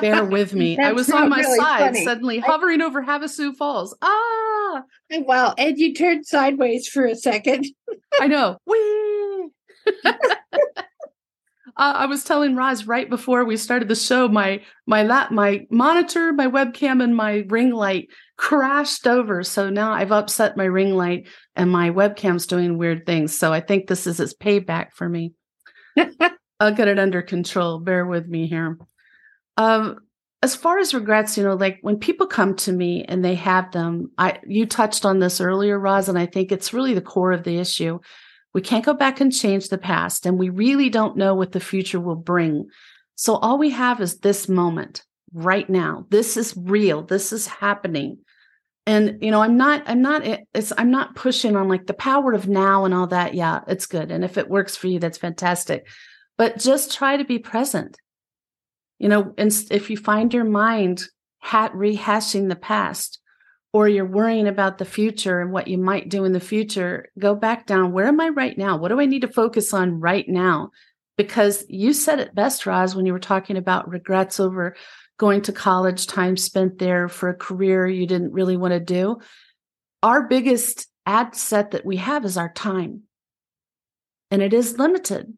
bear 0.00 0.24
with 0.36 0.52
me. 0.52 0.76
I 0.78 0.92
was 0.92 1.08
on 1.10 1.28
my 1.28 1.38
really 1.38 1.58
side 1.58 1.80
funny. 1.80 2.04
suddenly 2.04 2.38
hovering 2.40 2.82
I, 2.82 2.86
over 2.86 3.02
havasu 3.02 3.54
falls. 3.56 3.96
Ah! 4.02 4.82
Well 5.20 5.54
and 5.56 5.78
you 5.78 5.94
turned 5.94 6.26
sideways 6.26 6.88
for 6.88 7.06
a 7.06 7.14
second. 7.14 7.66
I 8.20 8.26
know. 8.26 8.58
Wee. 8.66 9.50
uh, 11.76 11.92
I 11.96 12.06
was 12.06 12.24
telling 12.24 12.56
Roz 12.56 12.86
right 12.86 13.08
before 13.08 13.44
we 13.44 13.56
started 13.56 13.88
the 13.88 13.94
show, 13.94 14.28
my 14.28 14.62
my 14.86 15.02
lap, 15.02 15.30
my 15.30 15.66
monitor, 15.70 16.32
my 16.32 16.46
webcam, 16.46 17.02
and 17.02 17.16
my 17.16 17.44
ring 17.48 17.70
light 17.70 18.08
crashed 18.36 19.06
over. 19.06 19.42
So 19.42 19.70
now 19.70 19.92
I've 19.92 20.12
upset 20.12 20.56
my 20.56 20.64
ring 20.64 20.94
light, 20.94 21.28
and 21.56 21.70
my 21.70 21.90
webcam's 21.90 22.46
doing 22.46 22.78
weird 22.78 23.06
things. 23.06 23.36
So 23.38 23.52
I 23.52 23.60
think 23.60 23.86
this 23.86 24.06
is 24.06 24.20
its 24.20 24.34
payback 24.34 24.92
for 24.92 25.08
me. 25.08 25.32
I'll 26.60 26.74
get 26.74 26.88
it 26.88 26.98
under 26.98 27.22
control. 27.22 27.78
Bear 27.80 28.06
with 28.06 28.26
me 28.26 28.46
here. 28.46 28.78
Um, 29.56 29.98
as 30.42 30.56
far 30.56 30.78
as 30.78 30.92
regrets, 30.92 31.36
you 31.36 31.44
know, 31.44 31.54
like 31.54 31.78
when 31.82 31.98
people 31.98 32.26
come 32.26 32.56
to 32.56 32.72
me 32.72 33.04
and 33.04 33.24
they 33.24 33.36
have 33.36 33.70
them, 33.72 34.10
I 34.18 34.40
you 34.46 34.66
touched 34.66 35.04
on 35.04 35.20
this 35.20 35.40
earlier, 35.40 35.78
Roz, 35.78 36.08
and 36.08 36.18
I 36.18 36.26
think 36.26 36.52
it's 36.52 36.72
really 36.72 36.94
the 36.94 37.00
core 37.00 37.32
of 37.32 37.44
the 37.44 37.58
issue. 37.58 38.00
We 38.54 38.60
can't 38.60 38.84
go 38.84 38.94
back 38.94 39.20
and 39.20 39.32
change 39.32 39.68
the 39.68 39.78
past, 39.78 40.26
and 40.26 40.38
we 40.38 40.48
really 40.48 40.90
don't 40.90 41.16
know 41.16 41.34
what 41.34 41.52
the 41.52 41.60
future 41.60 42.00
will 42.00 42.16
bring. 42.16 42.68
So 43.14 43.36
all 43.36 43.58
we 43.58 43.70
have 43.70 44.00
is 44.00 44.18
this 44.18 44.48
moment 44.48 45.02
right 45.32 45.68
now. 45.68 46.06
This 46.10 46.36
is 46.36 46.54
real. 46.56 47.02
This 47.02 47.32
is 47.32 47.46
happening. 47.46 48.18
And 48.84 49.18
you 49.22 49.30
know, 49.30 49.40
I'm 49.42 49.56
not, 49.56 49.84
I'm 49.86 50.02
not, 50.02 50.26
eh, 50.26 50.38
it's, 50.54 50.72
I'm 50.76 50.90
not 50.90 51.14
pushing 51.14 51.56
on 51.56 51.68
like 51.68 51.86
the 51.86 51.94
power 51.94 52.32
of 52.32 52.48
now 52.48 52.84
and 52.84 52.92
all 52.92 53.06
that. 53.08 53.34
Yeah, 53.34 53.60
it's 53.68 53.86
good. 53.86 54.10
And 54.10 54.24
if 54.24 54.36
it 54.36 54.50
works 54.50 54.76
for 54.76 54.88
you, 54.88 54.98
that's 54.98 55.18
fantastic. 55.18 55.86
But 56.36 56.58
just 56.58 56.92
try 56.92 57.16
to 57.16 57.24
be 57.24 57.38
present 57.38 57.96
you 59.02 59.08
know, 59.08 59.34
and 59.36 59.52
if 59.72 59.90
you 59.90 59.96
find 59.96 60.32
your 60.32 60.44
mind 60.44 61.02
hat 61.40 61.72
rehashing 61.74 62.48
the 62.48 62.54
past 62.54 63.18
or 63.72 63.88
you're 63.88 64.04
worrying 64.04 64.46
about 64.46 64.78
the 64.78 64.84
future 64.84 65.40
and 65.40 65.50
what 65.50 65.66
you 65.66 65.78
might 65.78 66.10
do 66.10 66.24
in 66.24 66.32
the 66.32 66.40
future, 66.40 67.10
go 67.18 67.34
back 67.34 67.66
down. 67.66 67.92
Where 67.92 68.06
am 68.06 68.20
I 68.20 68.28
right 68.28 68.56
now? 68.56 68.76
What 68.76 68.88
do 68.88 69.00
I 69.00 69.06
need 69.06 69.22
to 69.22 69.28
focus 69.28 69.72
on 69.72 69.98
right 69.98 70.28
now? 70.28 70.70
Because 71.16 71.64
you 71.68 71.92
said 71.92 72.20
it 72.20 72.34
best, 72.34 72.66
Roz, 72.66 72.94
when 72.94 73.06
you 73.06 73.12
were 73.12 73.18
talking 73.18 73.56
about 73.56 73.88
regrets 73.88 74.38
over 74.38 74.76
going 75.18 75.42
to 75.42 75.52
college, 75.52 76.06
time 76.06 76.36
spent 76.36 76.78
there 76.78 77.08
for 77.08 77.28
a 77.28 77.34
career 77.34 77.86
you 77.86 78.06
didn't 78.06 78.32
really 78.32 78.56
want 78.56 78.72
to 78.72 78.80
do. 78.80 79.18
Our 80.02 80.26
biggest 80.26 80.86
asset 81.06 81.70
that 81.70 81.84
we 81.84 81.96
have 81.96 82.24
is 82.24 82.36
our 82.36 82.52
time, 82.52 83.02
and 84.30 84.42
it 84.42 84.52
is 84.52 84.78
limited. 84.78 85.32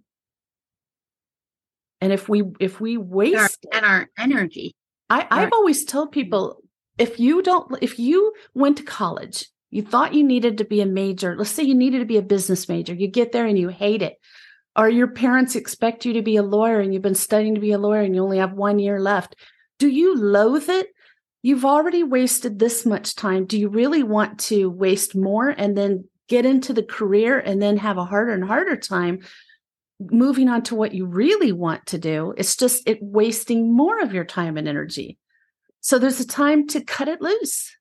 And 2.01 2.13
if 2.13 2.29
we 2.29 2.45
if 2.61 2.81
we 2.81 2.97
waste 2.97 3.67
and 3.73 3.85
our, 3.85 4.09
and 4.17 4.33
our 4.33 4.39
energy, 4.39 4.75
I, 5.11 5.27
I've 5.31 5.53
always 5.53 5.85
told 5.85 6.13
people 6.13 6.64
if 6.99 7.19
you 7.19 7.43
don't 7.43 7.77
if 7.83 7.99
you 7.99 8.33
went 8.55 8.79
to 8.79 8.83
college, 8.83 9.47
you 9.71 9.83
thought 9.83 10.15
you 10.15 10.23
needed 10.23 10.59
to 10.59 10.65
be 10.65 10.81
a 10.81 10.87
major, 10.87 11.37
let's 11.37 11.51
say 11.51 11.63
you 11.63 11.75
needed 11.75 11.99
to 11.99 12.05
be 12.05 12.17
a 12.17 12.23
business 12.23 12.69
major, 12.69 12.95
you 12.95 13.09
get 13.09 13.33
there 13.33 13.47
and 13.47 13.59
you 13.59 13.69
hate 13.69 14.03
it. 14.03 14.19
Or 14.77 14.89
your 14.89 15.09
parents 15.09 15.55
expect 15.55 16.05
you 16.05 16.15
to 16.15 16.23
be 16.23 16.37
a 16.37 16.43
lawyer 16.43 16.81
and 16.81 16.93
you've 16.93 17.03
been 17.03 17.15
studying 17.15 17.55
to 17.55 17.61
be 17.61 17.73
a 17.73 17.79
lawyer 17.79 18.01
and 18.01 18.15
you 18.15 18.23
only 18.23 18.39
have 18.39 18.53
one 18.53 18.79
year 18.79 19.01
left. 19.01 19.37
Do 19.79 19.89
you 19.89 20.17
loathe 20.17 20.69
it? 20.69 20.89
You've 21.43 21.65
already 21.65 22.03
wasted 22.03 22.59
this 22.59 22.85
much 22.85 23.15
time. 23.15 23.47
Do 23.47 23.59
you 23.59 23.69
really 23.69 24.03
want 24.03 24.41
to 24.41 24.69
waste 24.71 25.15
more 25.15 25.49
and 25.49 25.77
then 25.77 26.09
get 26.29 26.47
into 26.47 26.73
the 26.73 26.83
career 26.83 27.39
and 27.39 27.61
then 27.61 27.77
have 27.77 27.99
a 27.99 28.05
harder 28.05 28.33
and 28.33 28.45
harder 28.45 28.77
time 28.77 29.21
moving 30.01 30.49
on 30.49 30.63
to 30.63 30.75
what 30.75 30.95
you 30.95 31.07
really 31.07 31.53
want 31.53 31.87
to 31.87 31.99
do 31.99 32.35
it's 32.37 32.57
just 32.57 32.87
it 32.89 32.99
wasting 33.01 33.73
more 33.73 34.01
of 34.01 34.13
your 34.13 34.25
time 34.25 34.57
and 34.57 34.67
energy 34.67 35.19
so 35.85 35.99
there's 35.99 36.19
a 36.19 36.27
time 36.27 36.67
to 36.69 36.81
cut 36.81 37.09
it 37.09 37.21
loose. 37.21 37.77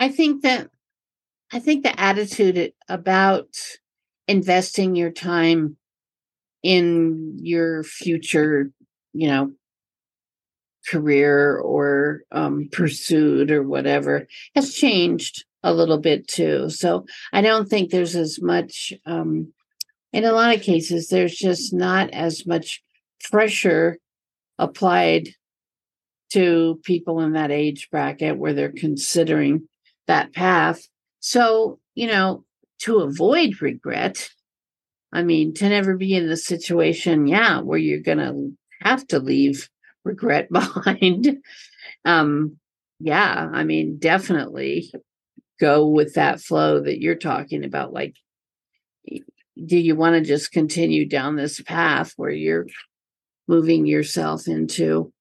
I 0.00 0.08
think 0.08 0.42
that 0.42 0.68
i 1.52 1.60
think 1.60 1.84
the 1.84 2.00
attitude 2.00 2.72
about 2.88 3.46
investing 4.26 4.96
your 4.96 5.12
time 5.12 5.76
in 6.64 7.38
your 7.40 7.84
future 7.84 8.72
you 9.12 9.28
know 9.28 9.52
career 10.88 11.56
or 11.56 12.22
um, 12.32 12.68
pursuit 12.72 13.52
or 13.52 13.62
whatever 13.62 14.26
has 14.56 14.74
changed 14.74 15.44
a 15.62 15.72
little 15.72 15.98
bit 15.98 16.26
too. 16.26 16.68
So 16.68 17.06
i 17.32 17.40
don't 17.40 17.68
think 17.68 17.90
there's 17.90 18.16
as 18.16 18.42
much 18.42 18.92
um, 19.06 19.52
in 20.12 20.24
a 20.24 20.32
lot 20.32 20.54
of 20.54 20.62
cases, 20.62 21.08
there's 21.08 21.36
just 21.36 21.72
not 21.72 22.10
as 22.10 22.44
much 22.44 22.82
pressure 23.30 23.98
applied 24.58 25.28
to 26.32 26.80
people 26.84 27.20
in 27.20 27.32
that 27.32 27.50
age 27.50 27.88
bracket 27.90 28.38
where 28.38 28.52
they're 28.52 28.72
considering 28.72 29.68
that 30.06 30.32
path. 30.32 30.86
So, 31.20 31.78
you 31.94 32.06
know, 32.06 32.44
to 32.80 32.98
avoid 32.98 33.62
regret, 33.62 34.28
I 35.12 35.22
mean, 35.22 35.54
to 35.54 35.68
never 35.68 35.96
be 35.96 36.14
in 36.14 36.28
the 36.28 36.36
situation, 36.36 37.26
yeah, 37.26 37.60
where 37.60 37.78
you're 37.78 38.00
going 38.00 38.18
to 38.18 38.52
have 38.82 39.06
to 39.08 39.18
leave 39.18 39.68
regret 40.04 40.48
behind. 40.52 41.38
um, 42.04 42.56
yeah, 42.98 43.48
I 43.52 43.64
mean, 43.64 43.98
definitely 43.98 44.92
go 45.60 45.86
with 45.88 46.14
that 46.14 46.40
flow 46.40 46.80
that 46.80 47.00
you're 47.00 47.14
talking 47.14 47.64
about. 47.64 47.92
Like, 47.92 48.14
do 49.64 49.78
you 49.78 49.96
want 49.96 50.14
to 50.16 50.20
just 50.20 50.52
continue 50.52 51.08
down 51.08 51.36
this 51.36 51.60
path 51.60 52.12
where 52.16 52.30
you're 52.30 52.66
moving 53.48 53.86
yourself 53.86 54.48
into 54.48 55.12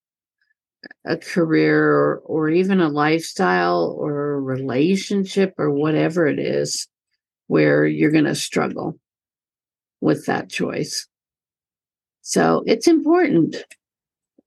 a 1.06 1.18
career 1.18 1.84
or, 1.84 2.22
or 2.25 2.50
even 2.50 2.80
a 2.80 2.89
lifestyle 2.89 3.96
or 3.98 4.34
a 4.34 4.39
relationship 4.39 5.54
or 5.58 5.72
whatever 5.72 6.27
it 6.27 6.39
is 6.39 6.88
where 7.48 7.86
you're 7.86 8.12
going 8.12 8.25
to 8.25 8.36
struggle 8.36 9.00
with 10.01 10.25
that 10.25 10.50
choice. 10.50 11.08
So 12.22 12.63
it's 12.65 12.88
important. 12.88 13.56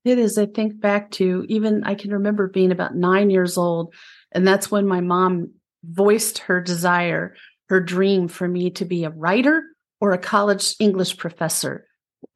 It 0.05 0.19
is. 0.19 0.39
I 0.39 0.47
think 0.47 0.81
back 0.81 1.11
to 1.13 1.45
even 1.49 1.85
I 1.85 1.95
can 1.95 2.13
remember 2.13 2.49
being 2.49 2.73
about 2.73 2.97
nine 2.97 3.31
years 3.31 3.59
old, 3.59 3.95
and 4.33 4.47
that's 4.47 4.71
when 4.71 4.87
my 4.87 5.01
mom 5.01 5.53
voiced 5.85 6.39
her 6.39 6.61
desire, 6.61 7.35
her 7.69 7.81
dream 7.81 8.29
for 8.29 8.49
me 8.49 8.71
to 8.71 8.85
be 8.85 9.05
a 9.05 9.11
writer 9.11 9.63
or 10.01 10.13
a 10.13 10.19
college 10.19 10.75
English 10.81 11.17
professor. 11.19 11.87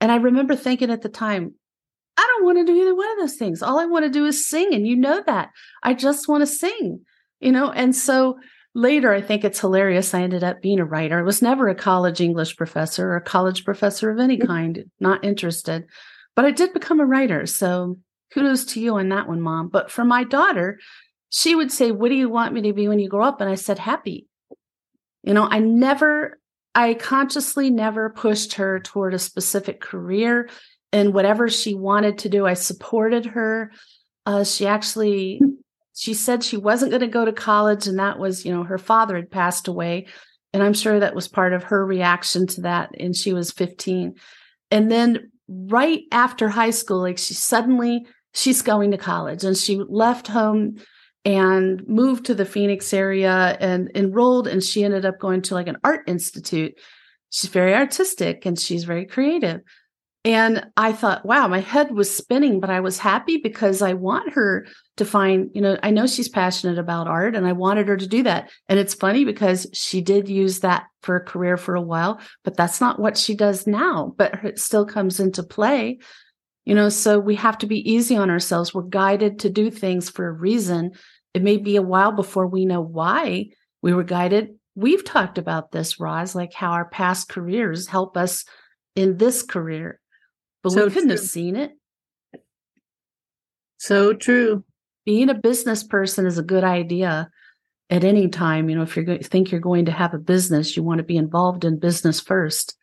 And 0.00 0.12
I 0.12 0.16
remember 0.16 0.54
thinking 0.54 0.90
at 0.90 1.02
the 1.02 1.09
time, 1.09 1.54
I 2.16 2.26
don't 2.35 2.45
want 2.45 2.59
to 2.59 2.64
do 2.64 2.81
either 2.81 2.95
one 2.95 3.11
of 3.12 3.19
those 3.19 3.37
things. 3.37 3.62
All 3.62 3.78
I 3.78 3.87
want 3.87 4.04
to 4.04 4.11
do 4.11 4.26
is 4.26 4.47
sing. 4.47 4.75
And 4.75 4.87
you 4.87 4.97
know 4.97 5.23
that. 5.26 5.50
I 5.83 5.95
just 5.95 6.28
want 6.28 6.42
to 6.42 6.47
sing, 6.47 7.00
you 7.40 7.52
know? 7.52 7.71
And 7.71 7.97
so 7.97 8.38
later, 8.75 9.12
I 9.12 9.21
think 9.21 9.45
it's 9.45 9.61
hilarious. 9.61 10.14
I 10.14 10.23
ended 10.23 10.45
up 10.45 10.62
being 10.62 10.78
a 10.78 10.85
writer. 10.85 11.19
I 11.19 11.23
was 11.23 11.42
never 11.42 11.69
a 11.69 11.75
college 11.75 12.21
English 12.21 12.57
professor 12.57 13.11
or 13.11 13.16
a 13.16 13.23
college 13.23 13.64
professor 13.64 14.11
of 14.11 14.19
any 14.19 14.37
mm-hmm. 14.37 14.47
kind, 14.47 14.85
not 15.00 15.25
interested, 15.25 15.87
but 16.37 16.45
I 16.45 16.50
did 16.50 16.73
become 16.73 17.00
a 17.00 17.07
writer. 17.07 17.47
So 17.47 17.99
kudos 18.33 18.64
to 18.66 18.81
you 18.81 18.97
on 18.97 19.09
that 19.11 19.28
one, 19.28 19.40
mom. 19.40 19.69
But 19.69 19.90
for 19.90 20.04
my 20.04 20.25
daughter, 20.25 20.78
she 21.31 21.54
would 21.54 21.73
say, 21.73 21.92
What 21.92 22.09
do 22.09 22.14
you 22.14 22.28
want 22.28 22.54
me 22.54 22.62
to 22.62 22.73
be 22.73 22.88
when 22.88 22.99
you 22.99 23.09
grow 23.09 23.25
up? 23.25 23.40
And 23.40 23.50
I 23.50 23.54
said, 23.54 23.78
Happy. 23.78 24.26
You 25.23 25.35
know, 25.35 25.47
I 25.49 25.61
never, 25.61 26.38
I 26.75 26.95
consciously 26.95 27.71
never 27.71 28.11
pushed 28.11 28.54
her 28.54 28.81
toward 28.81 29.14
a 29.14 29.19
specific 29.19 29.81
career 29.81 30.49
and 30.92 31.14
whatever 31.14 31.49
she 31.49 31.75
wanted 31.75 32.18
to 32.18 32.28
do. 32.28 32.46
I 32.46 32.54
supported 32.54 33.26
her. 33.26 33.72
Uh, 34.26 34.44
she 34.44 34.66
actually, 34.66 35.40
she 35.94 36.14
said 36.14 36.44
she 36.44 36.56
wasn't 36.56 36.90
going 36.90 37.00
to 37.00 37.08
go 37.08 37.25
to 37.25 37.32
college, 37.32 37.87
and 37.87 37.99
that 37.99 38.18
was, 38.18 38.44
you 38.44 38.52
know, 38.52 38.64
her 38.64 38.78
father 38.78 39.16
had 39.16 39.30
passed 39.30 39.68
away. 39.68 40.06
And 40.52 40.62
I'm 40.62 40.75
sure 40.75 41.00
that 41.00 41.14
was 41.14 41.28
part 41.28 41.52
of 41.52 41.64
her 41.64 41.84
reaction 41.84 42.46
to 42.49 42.62
that. 42.62 42.90
And 43.00 43.16
she 43.16 43.32
was 43.32 43.52
15. 43.52 44.14
And 44.70 44.90
then 44.90 45.30
right 45.49 46.02
after 46.12 46.49
high 46.49 46.70
school, 46.70 47.00
like 47.00 47.18
she 47.18 47.34
suddenly, 47.34 48.06
she's 48.34 48.62
going 48.62 48.90
to 48.90 48.99
college 48.99 49.44
and 49.44 49.56
she 49.56 49.80
left 49.88 50.28
home 50.28 50.76
and 51.25 51.87
moved 51.87 52.26
to 52.26 52.34
the 52.34 52.44
Phoenix 52.44 52.92
area 52.92 53.56
and 53.61 53.90
enrolled. 53.94 54.46
And 54.46 54.62
she 54.62 54.84
ended 54.84 55.06
up 55.06 55.18
going 55.18 55.42
to 55.42 55.54
like 55.54 55.68
an 55.68 55.78
art 55.84 56.02
institute. 56.06 56.75
She's 57.30 57.50
very 57.50 57.75
artistic 57.75 58.44
and 58.44 58.58
she's 58.58 58.84
very 58.84 59.06
creative. 59.06 59.61
And 60.25 60.67
I 60.76 60.93
thought, 60.93 61.26
wow, 61.26 61.49
my 61.49 61.59
head 61.59 61.91
was 61.91 62.14
spinning, 62.14 62.61
but 62.61 62.71
I 62.71 62.79
was 62.79 62.99
happy 62.99 63.38
because 63.38 63.83
I 63.83 63.95
want 63.95 64.35
her 64.35 64.67
to 64.97 65.05
find, 65.05 65.50
you 65.52 65.61
know, 65.61 65.76
I 65.83 65.91
know 65.91 66.07
she's 66.07 66.29
passionate 66.29 66.79
about 66.79 67.09
art 67.09 67.35
and 67.35 67.45
I 67.45 67.52
wanted 67.52 67.88
her 67.88 67.97
to 67.97 68.07
do 68.07 68.23
that. 68.23 68.49
And 68.69 68.79
it's 68.79 68.95
funny 68.95 69.25
because 69.25 69.67
she 69.73 70.00
did 70.00 70.29
use 70.29 70.61
that 70.61 70.85
for 71.02 71.17
a 71.17 71.25
career 71.25 71.57
for 71.57 71.75
a 71.75 71.83
while, 71.83 72.21
but 72.45 72.57
that's 72.57 72.81
not 72.81 73.00
what 73.00 73.19
she 73.19 73.35
does 73.35 73.67
now, 73.67 74.14
but 74.17 74.45
it 74.45 74.61
still 74.61 74.87
comes 74.87 75.19
into 75.19 75.43
play. 75.43 75.99
You 76.64 76.76
know, 76.76 76.88
so 76.88 77.19
we 77.19 77.35
have 77.35 77.59
to 77.59 77.67
be 77.67 77.91
easy 77.91 78.17
on 78.17 78.31
ourselves. 78.31 78.73
We're 78.73 78.83
guided 78.83 79.41
to 79.41 79.50
do 79.50 79.73
things 79.73 80.09
for 80.09 80.29
a 80.29 80.33
reason. 80.33 80.93
It 81.35 81.43
may 81.43 81.57
be 81.57 81.75
a 81.75 81.83
while 81.83 82.12
before 82.12 82.47
we 82.47 82.64
know 82.64 82.81
why 82.81 83.47
we 83.83 83.93
were 83.93 84.05
guided. 84.05 84.50
We've 84.76 85.05
talked 85.05 85.38
about 85.38 85.73
this, 85.73 85.99
Roz, 85.99 86.37
like 86.37 86.52
how 86.55 86.71
our 86.71 86.88
past 86.88 87.29
careers 87.29 87.88
help 87.88 88.17
us 88.17 88.45
in 88.95 89.17
this 89.17 89.43
career, 89.43 89.99
but 90.62 90.73
so 90.73 90.85
we 90.85 90.90
couldn't 90.90 91.09
true. 91.09 91.16
have 91.16 91.21
seen 91.21 91.57
it. 91.57 91.73
So 93.78 94.12
true. 94.12 94.64
Being 95.04 95.28
a 95.28 95.35
business 95.35 95.83
person 95.83 96.26
is 96.26 96.38
a 96.38 96.42
good 96.42 96.64
idea 96.64 97.31
at 97.90 98.04
any 98.04 98.28
time. 98.28 98.71
You 98.71 98.76
know, 98.76 98.83
if 98.83 98.97
you 98.97 99.19
think 99.19 99.50
you're 99.50 99.61
going 99.61 99.87
to 99.87 99.92
have 99.92 100.14
a 100.14 100.19
business, 100.19 100.76
you 100.76 100.83
want 100.83 100.99
to 100.99 101.04
be 101.04 101.16
involved 101.16 101.64
in 101.64 101.78
business 101.78 102.21
first. 102.21 102.76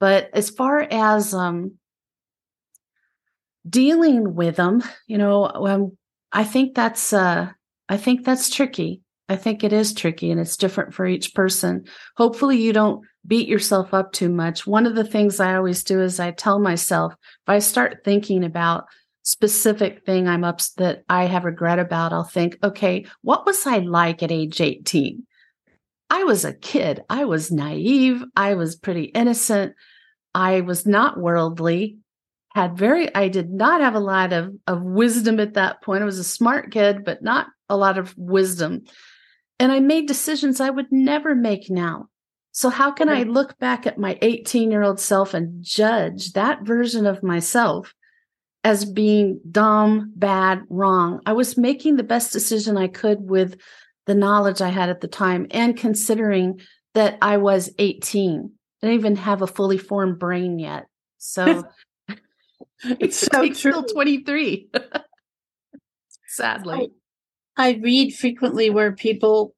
But 0.00 0.30
as 0.32 0.50
far 0.50 0.80
as 0.80 1.34
um, 1.34 1.74
dealing 3.68 4.34
with 4.34 4.56
them, 4.56 4.82
you 5.06 5.18
know, 5.18 5.46
um, 5.46 5.96
I 6.32 6.44
think 6.44 6.74
that's 6.74 7.12
uh, 7.12 7.50
I 7.88 7.96
think 7.96 8.24
that's 8.24 8.50
tricky. 8.50 9.02
I 9.28 9.36
think 9.36 9.62
it 9.62 9.72
is 9.72 9.92
tricky 9.92 10.30
and 10.30 10.40
it's 10.40 10.56
different 10.56 10.94
for 10.94 11.06
each 11.06 11.34
person. 11.34 11.84
Hopefully, 12.16 12.60
you 12.60 12.72
don't 12.72 13.04
beat 13.28 13.48
yourself 13.48 13.94
up 13.94 14.12
too 14.12 14.28
much. 14.28 14.66
One 14.66 14.86
of 14.86 14.96
the 14.96 15.04
things 15.04 15.38
I 15.38 15.54
always 15.54 15.84
do 15.84 16.00
is 16.00 16.18
I 16.18 16.32
tell 16.32 16.58
myself 16.58 17.12
if 17.12 17.48
I 17.48 17.60
start 17.60 18.02
thinking 18.04 18.42
about 18.42 18.86
specific 19.22 20.04
thing 20.04 20.26
I'm 20.26 20.42
up 20.42 20.60
that 20.78 21.04
I 21.08 21.26
have 21.26 21.44
regret 21.44 21.78
about, 21.78 22.12
I'll 22.12 22.24
think, 22.24 22.58
okay, 22.64 23.06
what 23.22 23.46
was 23.46 23.66
I 23.66 23.78
like 23.78 24.22
at 24.22 24.32
age 24.32 24.60
18? 24.60 25.24
I 26.10 26.24
was 26.24 26.44
a 26.44 26.54
kid. 26.54 27.04
I 27.10 27.26
was 27.26 27.52
naive. 27.52 28.24
I 28.34 28.54
was 28.54 28.74
pretty 28.74 29.04
innocent. 29.04 29.74
I 30.34 30.62
was 30.62 30.86
not 30.86 31.20
worldly 31.20 31.98
had 32.54 32.76
very 32.76 33.14
i 33.14 33.28
did 33.28 33.50
not 33.50 33.80
have 33.80 33.94
a 33.94 34.00
lot 34.00 34.32
of, 34.32 34.52
of 34.66 34.82
wisdom 34.82 35.38
at 35.38 35.54
that 35.54 35.82
point 35.82 36.02
i 36.02 36.06
was 36.06 36.18
a 36.18 36.24
smart 36.24 36.72
kid 36.72 37.04
but 37.04 37.22
not 37.22 37.46
a 37.68 37.76
lot 37.76 37.98
of 37.98 38.16
wisdom 38.16 38.82
and 39.58 39.70
i 39.70 39.80
made 39.80 40.06
decisions 40.06 40.60
i 40.60 40.70
would 40.70 40.90
never 40.90 41.34
make 41.34 41.70
now 41.70 42.08
so 42.58 42.68
how 42.68 42.90
can 42.90 43.08
i 43.08 43.22
look 43.22 43.58
back 43.58 43.86
at 43.86 43.98
my 43.98 44.18
18 44.22 44.70
year 44.70 44.82
old 44.82 45.00
self 45.00 45.34
and 45.34 45.62
judge 45.62 46.32
that 46.32 46.62
version 46.62 47.06
of 47.06 47.22
myself 47.22 47.94
as 48.64 48.84
being 48.84 49.40
dumb 49.50 50.12
bad 50.16 50.62
wrong 50.68 51.20
i 51.26 51.32
was 51.32 51.56
making 51.56 51.96
the 51.96 52.02
best 52.02 52.32
decision 52.32 52.76
i 52.76 52.88
could 52.88 53.18
with 53.20 53.56
the 54.06 54.14
knowledge 54.14 54.60
i 54.60 54.68
had 54.68 54.88
at 54.88 55.00
the 55.00 55.08
time 55.08 55.46
and 55.50 55.76
considering 55.76 56.60
that 56.94 57.18
i 57.22 57.36
was 57.36 57.70
18 57.78 58.52
I 58.80 58.86
didn't 58.86 59.00
even 59.00 59.16
have 59.16 59.42
a 59.42 59.46
fully 59.46 59.78
formed 59.78 60.18
brain 60.18 60.58
yet 60.58 60.86
so 61.18 61.64
it's 63.00 63.18
so 63.18 63.42
true. 63.46 63.54
Still 63.54 63.84
23. 63.84 64.70
Sadly. 66.28 66.90
I, 67.56 67.70
I 67.70 67.80
read 67.82 68.14
frequently 68.14 68.70
where 68.70 68.92
people, 68.92 69.54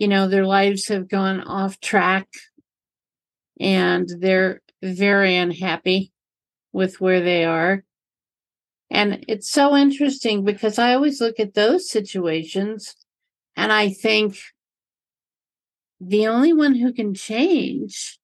you 0.00 0.08
know, 0.08 0.26
their 0.26 0.46
lives 0.46 0.88
have 0.88 1.08
gone 1.08 1.42
off 1.42 1.78
track 1.78 2.26
and 3.60 4.08
they're 4.18 4.62
very 4.82 5.36
unhappy 5.36 6.10
with 6.72 7.02
where 7.02 7.20
they 7.20 7.44
are. 7.44 7.84
And 8.90 9.26
it's 9.28 9.50
so 9.50 9.76
interesting 9.76 10.42
because 10.42 10.78
I 10.78 10.94
always 10.94 11.20
look 11.20 11.38
at 11.38 11.52
those 11.52 11.90
situations 11.90 12.96
and 13.56 13.70
I 13.70 13.90
think 13.90 14.38
the 16.00 16.28
only 16.28 16.54
one 16.54 16.74
who 16.74 16.94
can 16.94 17.12
change 17.12 18.18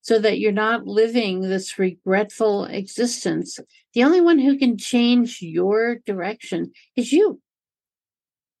so 0.00 0.18
that 0.18 0.40
you're 0.40 0.50
not 0.50 0.88
living 0.88 1.42
this 1.42 1.78
regretful 1.78 2.64
existence. 2.64 3.60
The 3.94 4.02
only 4.02 4.20
one 4.20 4.40
who 4.40 4.58
can 4.58 4.76
change 4.76 5.40
your 5.40 5.98
direction 6.04 6.72
is 6.96 7.12
you. 7.12 7.40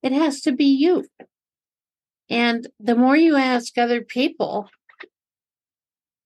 It 0.04 0.12
has 0.12 0.40
to 0.42 0.52
be 0.52 0.66
you. 0.66 1.04
And 2.32 2.66
the 2.80 2.96
more 2.96 3.14
you 3.14 3.36
ask 3.36 3.76
other 3.76 4.00
people, 4.00 4.70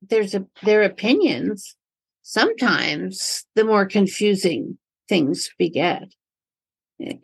there's 0.00 0.36
a, 0.36 0.46
their 0.62 0.84
opinions, 0.84 1.76
sometimes 2.22 3.44
the 3.56 3.64
more 3.64 3.86
confusing 3.86 4.78
things 5.08 5.50
beget. 5.58 6.04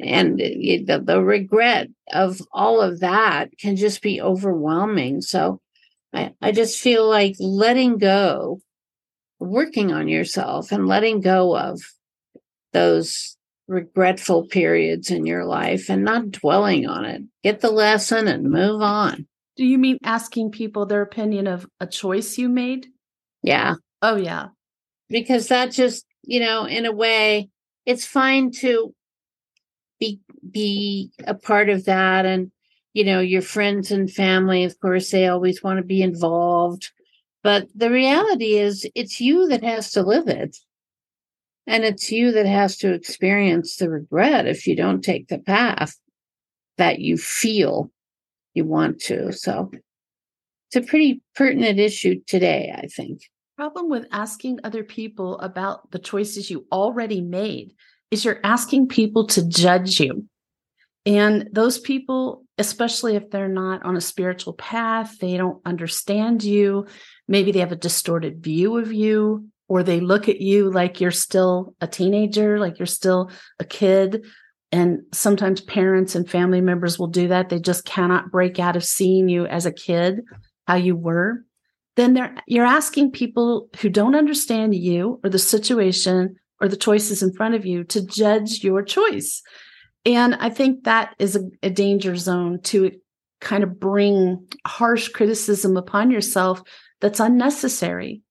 And 0.01 0.37
the, 0.37 1.01
the 1.01 1.23
regret 1.23 1.91
of 2.13 2.43
all 2.53 2.81
of 2.81 2.99
that 2.99 3.57
can 3.57 3.77
just 3.77 4.03
be 4.03 4.21
overwhelming. 4.21 5.21
So 5.21 5.61
I, 6.13 6.33
I 6.43 6.51
just 6.51 6.81
feel 6.81 7.09
like 7.09 7.37
letting 7.39 7.99
go, 7.99 8.59
working 9.39 9.93
on 9.93 10.09
yourself 10.09 10.73
and 10.73 10.89
letting 10.89 11.21
go 11.21 11.57
of 11.57 11.81
those 12.73 13.37
regretful 13.69 14.47
periods 14.47 15.11
in 15.11 15.27
your 15.27 15.45
life 15.45 15.89
and 15.89 16.05
not 16.05 16.31
dwelling 16.31 16.87
on 16.87 17.05
it. 17.05 17.23
Get 17.43 17.61
the 17.61 17.71
lesson 17.71 18.29
and 18.29 18.51
move 18.51 18.83
on. 18.83 19.27
Do 19.57 19.65
you 19.65 19.79
mean 19.79 19.99
asking 20.03 20.51
people 20.51 20.87
their 20.87 21.03
opinion 21.03 21.47
of 21.47 21.67
a 21.81 21.87
choice 21.87 22.39
you 22.39 22.49
made? 22.49 22.87
Yeah. 23.43 23.75
Oh, 24.01 24.17
yeah. 24.17 24.49
Because 25.09 25.49
that 25.49 25.73
just, 25.73 26.07
you 26.23 26.41
know, 26.41 26.65
in 26.65 26.87
a 26.87 26.93
way, 26.93 27.51
it's 27.85 28.07
fine 28.07 28.51
to 28.53 28.95
be 30.01 30.21
be 30.51 31.11
a 31.27 31.35
part 31.35 31.69
of 31.69 31.85
that 31.85 32.27
and 32.27 32.51
you 32.95 33.05
know, 33.05 33.21
your 33.21 33.43
friends 33.43 33.91
and 33.91 34.11
family, 34.11 34.65
of 34.65 34.79
course, 34.81 35.11
they 35.11 35.27
always 35.27 35.63
want 35.63 35.79
to 35.79 35.85
be 35.85 36.03
involved. 36.03 36.91
But 37.43 37.69
the 37.75 37.91
reality 37.91 38.59
is, 38.59 38.89
it's 38.95 39.21
you 39.21 39.49
that 39.49 39.65
has 39.65 39.91
to 39.93 40.03
live 40.03 40.29
it. 40.29 40.57
And 41.67 41.85
it's 41.85 42.11
you 42.11 42.33
that 42.33 42.47
has 42.47 42.77
to 42.79 42.93
experience 42.93 43.77
the 43.77 43.89
regret 43.89 44.47
if 44.47 44.67
you 44.67 44.75
don't 44.75 45.03
take 45.03 45.29
the 45.29 45.39
path 45.39 45.97
that 46.77 46.99
you 46.99 47.17
feel 47.17 47.91
you 48.55 48.65
want 48.65 49.01
to. 49.03 49.33
So 49.33 49.71
it's 50.69 50.85
a 50.85 50.89
pretty 50.89 51.23
pertinent 51.37 51.79
issue 51.79 52.21
today, 52.27 52.75
I 52.77 52.87
think. 52.87 53.23
Problem 53.57 53.89
with 53.89 54.07
asking 54.11 54.59
other 54.65 54.83
people 54.83 55.39
about 55.39 55.91
the 55.93 55.99
choices 55.99 56.51
you 56.51 56.67
already 56.73 57.21
made 57.21 57.75
is 58.11 58.25
you're 58.25 58.41
asking 58.43 58.89
people 58.89 59.27
to 59.29 59.47
judge 59.47 60.01
you. 60.01 60.27
And 61.07 61.49
those 61.53 61.79
people 61.79 62.43
especially 62.59 63.17
if 63.17 63.31
they're 63.31 63.49
not 63.49 63.85
on 63.85 63.97
a 63.97 64.01
spiritual 64.01 64.53
path. 64.53 65.19
They 65.19 65.37
don't 65.37 65.61
understand 65.65 66.45
you. 66.45 66.87
Maybe 67.29 67.53
they 67.53 67.61
have 67.61 67.73
a 67.73 67.77
distorted 67.77 68.43
view 68.43 68.79
of 68.79 68.93
you, 68.93 69.49
or 69.69 69.83
they 69.83 70.01
look 70.01 70.29
at 70.29 70.41
you 70.41 70.71
like 70.71 71.01
you're 71.01 71.11
still 71.11 71.75
a 71.81 71.87
teenager, 71.87 72.59
like 72.59 72.79
you're 72.79 72.87
still 72.87 73.31
a 73.59 73.65
kid. 73.65 74.25
And 74.71 75.03
sometimes 75.13 75.61
parents 75.61 76.15
and 76.15 76.29
family 76.29 76.61
members 76.61 76.99
will 76.99 77.09
do 77.09 77.29
that. 77.29 77.49
They 77.49 77.59
just 77.59 77.85
cannot 77.85 78.31
break 78.31 78.59
out 78.59 78.77
of 78.77 78.85
seeing 78.85 79.29
you 79.29 79.47
as 79.47 79.67
a 79.67 79.73
kid, 79.73 80.21
how 80.67 80.77
you 80.77 80.97
were. 80.97 81.45
Then 81.97 82.39
you're 82.47 82.65
asking 82.65 83.13
people 83.13 83.69
who 83.81 83.91
don't 83.91 84.15
understand 84.15 84.75
you 84.75 85.21
or 85.23 85.31
the 85.31 85.39
situation 85.39 86.37
or 86.61 86.69
the 86.69 86.77
choices 86.77 87.23
in 87.23 87.35
front 87.35 87.55
of 87.55 87.67
you 87.67 87.85
to 87.85 88.07
judge 88.07 88.65
your 88.65 88.83
choice. 88.83 89.43
And 90.07 90.35
I 90.37 90.49
think 90.49 90.85
that 90.85 91.15
is 91.19 91.37
a, 91.37 91.43
a 91.63 91.71
danger 91.71 92.17
zone 92.17 92.61
to 92.65 92.93
kind 93.41 93.63
of 93.63 93.79
bring 93.79 94.47
harsh 94.67 95.09
criticism 95.09 95.77
upon 95.77 96.11
yourself 96.11 96.63
that's 97.01 97.21
unnecessary. 97.21 98.23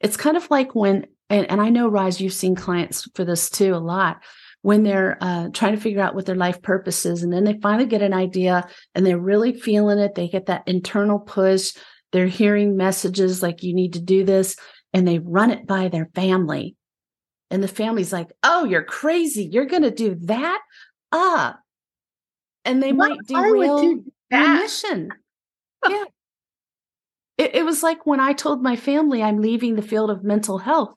It's 0.00 0.16
kind 0.16 0.36
of 0.36 0.50
like 0.50 0.74
when, 0.74 1.06
and, 1.28 1.50
and 1.50 1.60
I 1.60 1.68
know, 1.68 1.88
Roz, 1.88 2.20
you've 2.20 2.32
seen 2.32 2.54
clients 2.54 3.08
for 3.14 3.24
this 3.24 3.50
too 3.50 3.74
a 3.74 3.76
lot, 3.76 4.22
when 4.62 4.82
they're 4.82 5.16
uh, 5.20 5.48
trying 5.52 5.74
to 5.74 5.80
figure 5.80 6.02
out 6.02 6.14
what 6.14 6.26
their 6.26 6.34
life 6.34 6.60
purpose 6.62 7.06
is. 7.06 7.22
And 7.22 7.32
then 7.32 7.44
they 7.44 7.58
finally 7.60 7.86
get 7.86 8.02
an 8.02 8.12
idea 8.12 8.68
and 8.94 9.06
they're 9.06 9.18
really 9.18 9.52
feeling 9.58 9.98
it. 9.98 10.14
They 10.14 10.28
get 10.28 10.46
that 10.46 10.66
internal 10.66 11.18
push. 11.18 11.72
They're 12.12 12.26
hearing 12.26 12.76
messages 12.76 13.42
like, 13.42 13.62
you 13.62 13.74
need 13.74 13.94
to 13.94 14.00
do 14.00 14.24
this. 14.24 14.56
And 14.92 15.06
they 15.06 15.18
run 15.18 15.50
it 15.50 15.66
by 15.66 15.88
their 15.88 16.10
family. 16.14 16.76
And 17.50 17.62
the 17.62 17.68
family's 17.68 18.12
like, 18.12 18.32
oh, 18.42 18.64
you're 18.64 18.84
crazy. 18.84 19.44
You're 19.44 19.66
going 19.66 19.82
to 19.82 19.90
do 19.90 20.16
that? 20.22 20.60
Ah. 21.10 21.58
And 22.64 22.82
they 22.82 22.92
might 22.92 23.18
derail 23.26 23.80
do 23.80 24.04
your 24.30 24.54
mission. 24.58 25.08
yeah. 25.88 26.04
It, 27.40 27.54
it 27.54 27.64
was 27.64 27.82
like 27.82 28.04
when 28.04 28.20
I 28.20 28.34
told 28.34 28.62
my 28.62 28.76
family 28.76 29.22
I'm 29.22 29.40
leaving 29.40 29.74
the 29.74 29.82
field 29.82 30.10
of 30.10 30.22
mental 30.22 30.58
health 30.58 30.92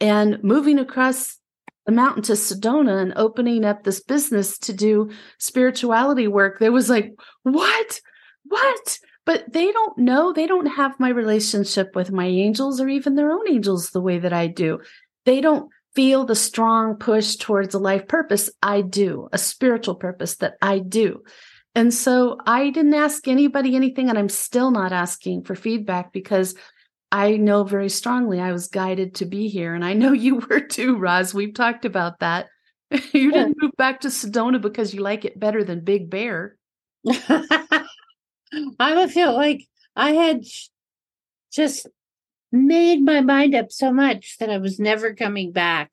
and 0.00 0.42
moving 0.42 0.78
across 0.78 1.38
the 1.84 1.92
mountain 1.92 2.22
to 2.24 2.32
Sedona 2.32 3.02
and 3.02 3.12
opening 3.14 3.62
up 3.62 3.84
this 3.84 4.02
business 4.02 4.56
to 4.60 4.72
do 4.72 5.10
spirituality 5.38 6.28
work. 6.28 6.58
There 6.58 6.72
was 6.72 6.88
like, 6.88 7.12
what? 7.42 8.00
What? 8.44 8.98
But 9.26 9.52
they 9.52 9.70
don't 9.70 9.98
know. 9.98 10.32
They 10.32 10.46
don't 10.46 10.64
have 10.64 10.98
my 10.98 11.10
relationship 11.10 11.94
with 11.94 12.10
my 12.10 12.24
angels 12.24 12.80
or 12.80 12.88
even 12.88 13.14
their 13.14 13.30
own 13.30 13.46
angels 13.46 13.90
the 13.90 14.00
way 14.00 14.18
that 14.18 14.32
I 14.32 14.46
do. 14.46 14.78
They 15.26 15.42
don't 15.42 15.68
feel 15.94 16.24
the 16.24 16.34
strong 16.34 16.96
push 16.96 17.36
towards 17.36 17.74
a 17.74 17.78
life 17.78 18.08
purpose. 18.08 18.48
I 18.62 18.80
do, 18.80 19.28
a 19.30 19.36
spiritual 19.36 19.96
purpose 19.96 20.36
that 20.36 20.54
I 20.62 20.78
do. 20.78 21.22
And 21.76 21.92
so 21.92 22.38
I 22.46 22.70
didn't 22.70 22.94
ask 22.94 23.28
anybody 23.28 23.76
anything, 23.76 24.08
and 24.08 24.18
I'm 24.18 24.30
still 24.30 24.70
not 24.70 24.92
asking 24.92 25.44
for 25.44 25.54
feedback 25.54 26.10
because 26.10 26.54
I 27.12 27.36
know 27.36 27.64
very 27.64 27.90
strongly 27.90 28.40
I 28.40 28.52
was 28.52 28.68
guided 28.68 29.16
to 29.16 29.26
be 29.26 29.48
here. 29.48 29.74
And 29.74 29.84
I 29.84 29.92
know 29.92 30.12
you 30.12 30.36
were 30.50 30.60
too, 30.60 30.96
Roz. 30.96 31.34
We've 31.34 31.52
talked 31.52 31.84
about 31.84 32.20
that. 32.20 32.48
you 32.90 33.00
yeah. 33.12 33.30
didn't 33.30 33.60
move 33.60 33.72
back 33.76 34.00
to 34.00 34.08
Sedona 34.08 34.58
because 34.58 34.94
you 34.94 35.02
like 35.02 35.26
it 35.26 35.38
better 35.38 35.62
than 35.64 35.84
Big 35.84 36.08
Bear. 36.08 36.56
I 37.28 37.84
would 38.80 39.10
feel 39.10 39.34
like 39.34 39.66
I 39.94 40.12
had 40.12 40.44
just 41.52 41.86
made 42.50 43.04
my 43.04 43.20
mind 43.20 43.54
up 43.54 43.70
so 43.70 43.92
much 43.92 44.38
that 44.38 44.48
I 44.48 44.56
was 44.56 44.80
never 44.80 45.14
coming 45.14 45.52
back. 45.52 45.92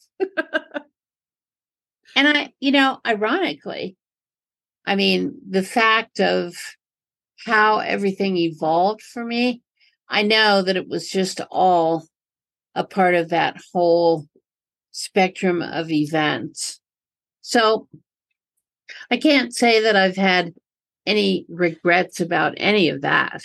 and 2.16 2.28
I, 2.28 2.54
you 2.62 2.72
know, 2.72 3.00
ironically, 3.06 3.98
I 4.86 4.96
mean, 4.96 5.36
the 5.50 5.64
fact 5.64 6.20
of 6.20 6.56
how 7.46 7.80
everything 7.80 8.38
evolved 8.38 9.02
for 9.02 9.24
me, 9.24 9.62
I 10.08 10.24
know 10.24 10.62
that 10.62 10.78
it 10.78 10.88
was 10.88 11.10
just 11.10 11.42
all 11.52 12.08
a 12.76 12.84
part 12.84 13.16
of 13.16 13.30
that 13.30 13.58
whole 13.72 14.28
spectrum 14.92 15.62
of 15.62 15.92
events. 15.92 16.80
So 17.42 17.88
I 19.10 19.18
can't 19.18 19.54
say 19.54 19.82
that 19.82 19.96
I've 19.96 20.16
had 20.16 20.54
any 21.06 21.46
regrets 21.50 22.20
about 22.20 22.54
any 22.58 22.90
of 22.90 23.02
that. 23.02 23.44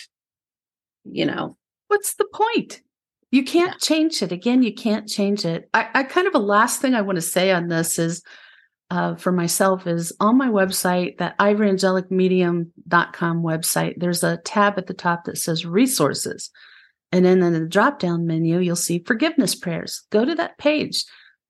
You 1.04 1.26
know, 1.26 1.56
what's 1.88 2.14
the 2.14 2.26
point? 2.32 2.80
You 3.30 3.44
can't 3.44 3.80
change 3.80 4.22
it. 4.22 4.32
Again, 4.32 4.62
you 4.62 4.72
can't 4.72 5.08
change 5.08 5.44
it. 5.44 5.68
I, 5.74 5.88
I 5.94 6.02
kind 6.02 6.26
of 6.26 6.34
a 6.34 6.38
last 6.38 6.80
thing 6.80 6.94
I 6.94 7.02
want 7.02 7.16
to 7.16 7.22
say 7.22 7.50
on 7.50 7.68
this 7.68 7.98
is 7.98 8.22
uh, 8.90 9.16
for 9.16 9.32
myself 9.32 9.86
is 9.86 10.12
on 10.20 10.38
my 10.38 10.48
website, 10.48 11.18
that 11.18 11.36
ivoryangelicmedium.com 11.38 13.42
website, 13.42 13.94
there's 13.98 14.24
a 14.24 14.38
tab 14.38 14.78
at 14.78 14.86
the 14.86 14.94
top 14.94 15.24
that 15.24 15.38
says 15.38 15.66
resources. 15.66 16.50
And 17.12 17.24
then 17.24 17.42
in 17.42 17.52
the 17.52 17.66
drop 17.66 17.98
down 17.98 18.26
menu, 18.26 18.58
you'll 18.58 18.76
see 18.76 19.04
forgiveness 19.06 19.54
prayers. 19.54 20.02
Go 20.10 20.24
to 20.24 20.34
that 20.34 20.58
page 20.58 21.04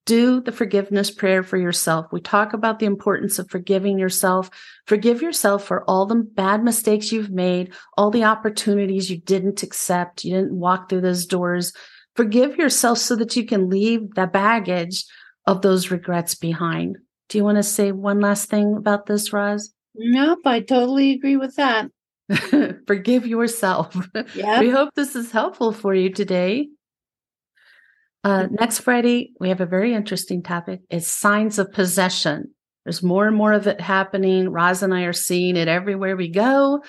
do 0.08 0.40
the 0.40 0.52
forgiveness 0.52 1.10
prayer 1.10 1.42
for 1.42 1.58
yourself. 1.58 2.06
We 2.10 2.22
talk 2.22 2.54
about 2.54 2.78
the 2.78 2.86
importance 2.86 3.38
of 3.38 3.50
forgiving 3.50 3.98
yourself. 3.98 4.48
Forgive 4.86 5.20
yourself 5.20 5.66
for 5.66 5.84
all 5.84 6.06
the 6.06 6.14
bad 6.14 6.64
mistakes 6.64 7.12
you've 7.12 7.30
made, 7.30 7.74
all 7.98 8.10
the 8.10 8.24
opportunities 8.24 9.10
you 9.10 9.18
didn't 9.18 9.62
accept, 9.62 10.24
you 10.24 10.34
didn't 10.34 10.58
walk 10.58 10.88
through 10.88 11.02
those 11.02 11.26
doors. 11.26 11.74
Forgive 12.16 12.56
yourself 12.56 12.96
so 12.96 13.16
that 13.16 13.36
you 13.36 13.44
can 13.44 13.68
leave 13.68 14.14
the 14.14 14.26
baggage 14.26 15.04
of 15.46 15.60
those 15.60 15.90
regrets 15.90 16.34
behind. 16.34 16.96
Do 17.28 17.38
you 17.38 17.44
want 17.44 17.58
to 17.58 17.62
say 17.62 17.92
one 17.92 18.20
last 18.20 18.48
thing 18.48 18.74
about 18.76 19.06
this, 19.06 19.32
Roz? 19.32 19.72
Nope, 19.94 20.40
I 20.44 20.60
totally 20.60 21.12
agree 21.12 21.36
with 21.36 21.56
that. 21.56 21.90
Forgive 22.86 23.26
yourself. 23.26 23.96
Yeah. 24.34 24.60
We 24.60 24.70
hope 24.70 24.90
this 24.94 25.16
is 25.16 25.30
helpful 25.30 25.72
for 25.72 25.94
you 25.94 26.10
today. 26.12 26.68
Uh, 28.24 28.46
next 28.50 28.80
Friday, 28.80 29.32
we 29.40 29.48
have 29.48 29.60
a 29.60 29.66
very 29.66 29.94
interesting 29.94 30.42
topic. 30.42 30.80
It's 30.90 31.08
signs 31.08 31.58
of 31.58 31.72
possession. 31.72 32.54
There's 32.84 33.02
more 33.02 33.26
and 33.26 33.36
more 33.36 33.52
of 33.52 33.66
it 33.66 33.80
happening. 33.80 34.48
Roz 34.50 34.82
and 34.82 34.94
I 34.94 35.02
are 35.02 35.12
seeing 35.12 35.56
it 35.56 35.68
everywhere 35.68 36.16
we 36.16 36.28
go. 36.28 36.82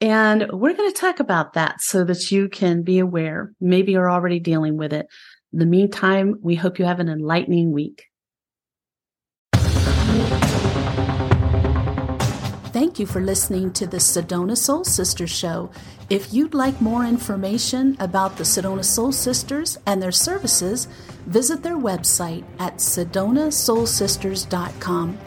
And 0.00 0.50
we're 0.52 0.74
going 0.74 0.92
to 0.92 1.00
talk 1.00 1.20
about 1.20 1.54
that 1.54 1.80
so 1.80 2.04
that 2.04 2.30
you 2.30 2.48
can 2.48 2.82
be 2.82 2.98
aware. 2.98 3.52
Maybe 3.60 3.92
you're 3.92 4.10
already 4.10 4.40
dealing 4.40 4.76
with 4.76 4.92
it. 4.92 5.06
In 5.52 5.60
the 5.60 5.66
meantime, 5.66 6.36
we 6.42 6.54
hope 6.56 6.78
you 6.78 6.84
have 6.84 7.00
an 7.00 7.08
enlightening 7.08 7.72
week. 7.72 8.04
Thank 12.74 12.98
you 12.98 13.06
for 13.06 13.20
listening 13.20 13.72
to 13.74 13.86
the 13.86 13.98
Sedona 13.98 14.58
Soul 14.58 14.82
Sisters 14.82 15.30
Show. 15.30 15.70
If 16.10 16.34
you'd 16.34 16.54
like 16.54 16.80
more 16.80 17.04
information 17.04 17.96
about 18.00 18.36
the 18.36 18.42
Sedona 18.42 18.84
Soul 18.84 19.12
Sisters 19.12 19.78
and 19.86 20.02
their 20.02 20.10
services, 20.10 20.88
visit 21.26 21.62
their 21.62 21.76
website 21.76 22.42
at 22.58 22.78
sedonasoulsisters.com. 22.78 25.18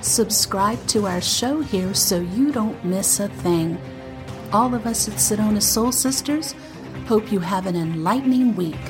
Subscribe 0.00 0.86
to 0.86 1.06
our 1.06 1.20
show 1.20 1.60
here 1.60 1.92
so 1.92 2.20
you 2.20 2.50
don't 2.50 2.82
miss 2.82 3.20
a 3.20 3.28
thing. 3.28 3.76
All 4.50 4.74
of 4.74 4.86
us 4.86 5.06
at 5.06 5.16
Sedona 5.16 5.60
Soul 5.60 5.92
Sisters 5.92 6.54
hope 7.06 7.30
you 7.30 7.40
have 7.40 7.66
an 7.66 7.76
enlightening 7.76 8.56
week. 8.56 8.80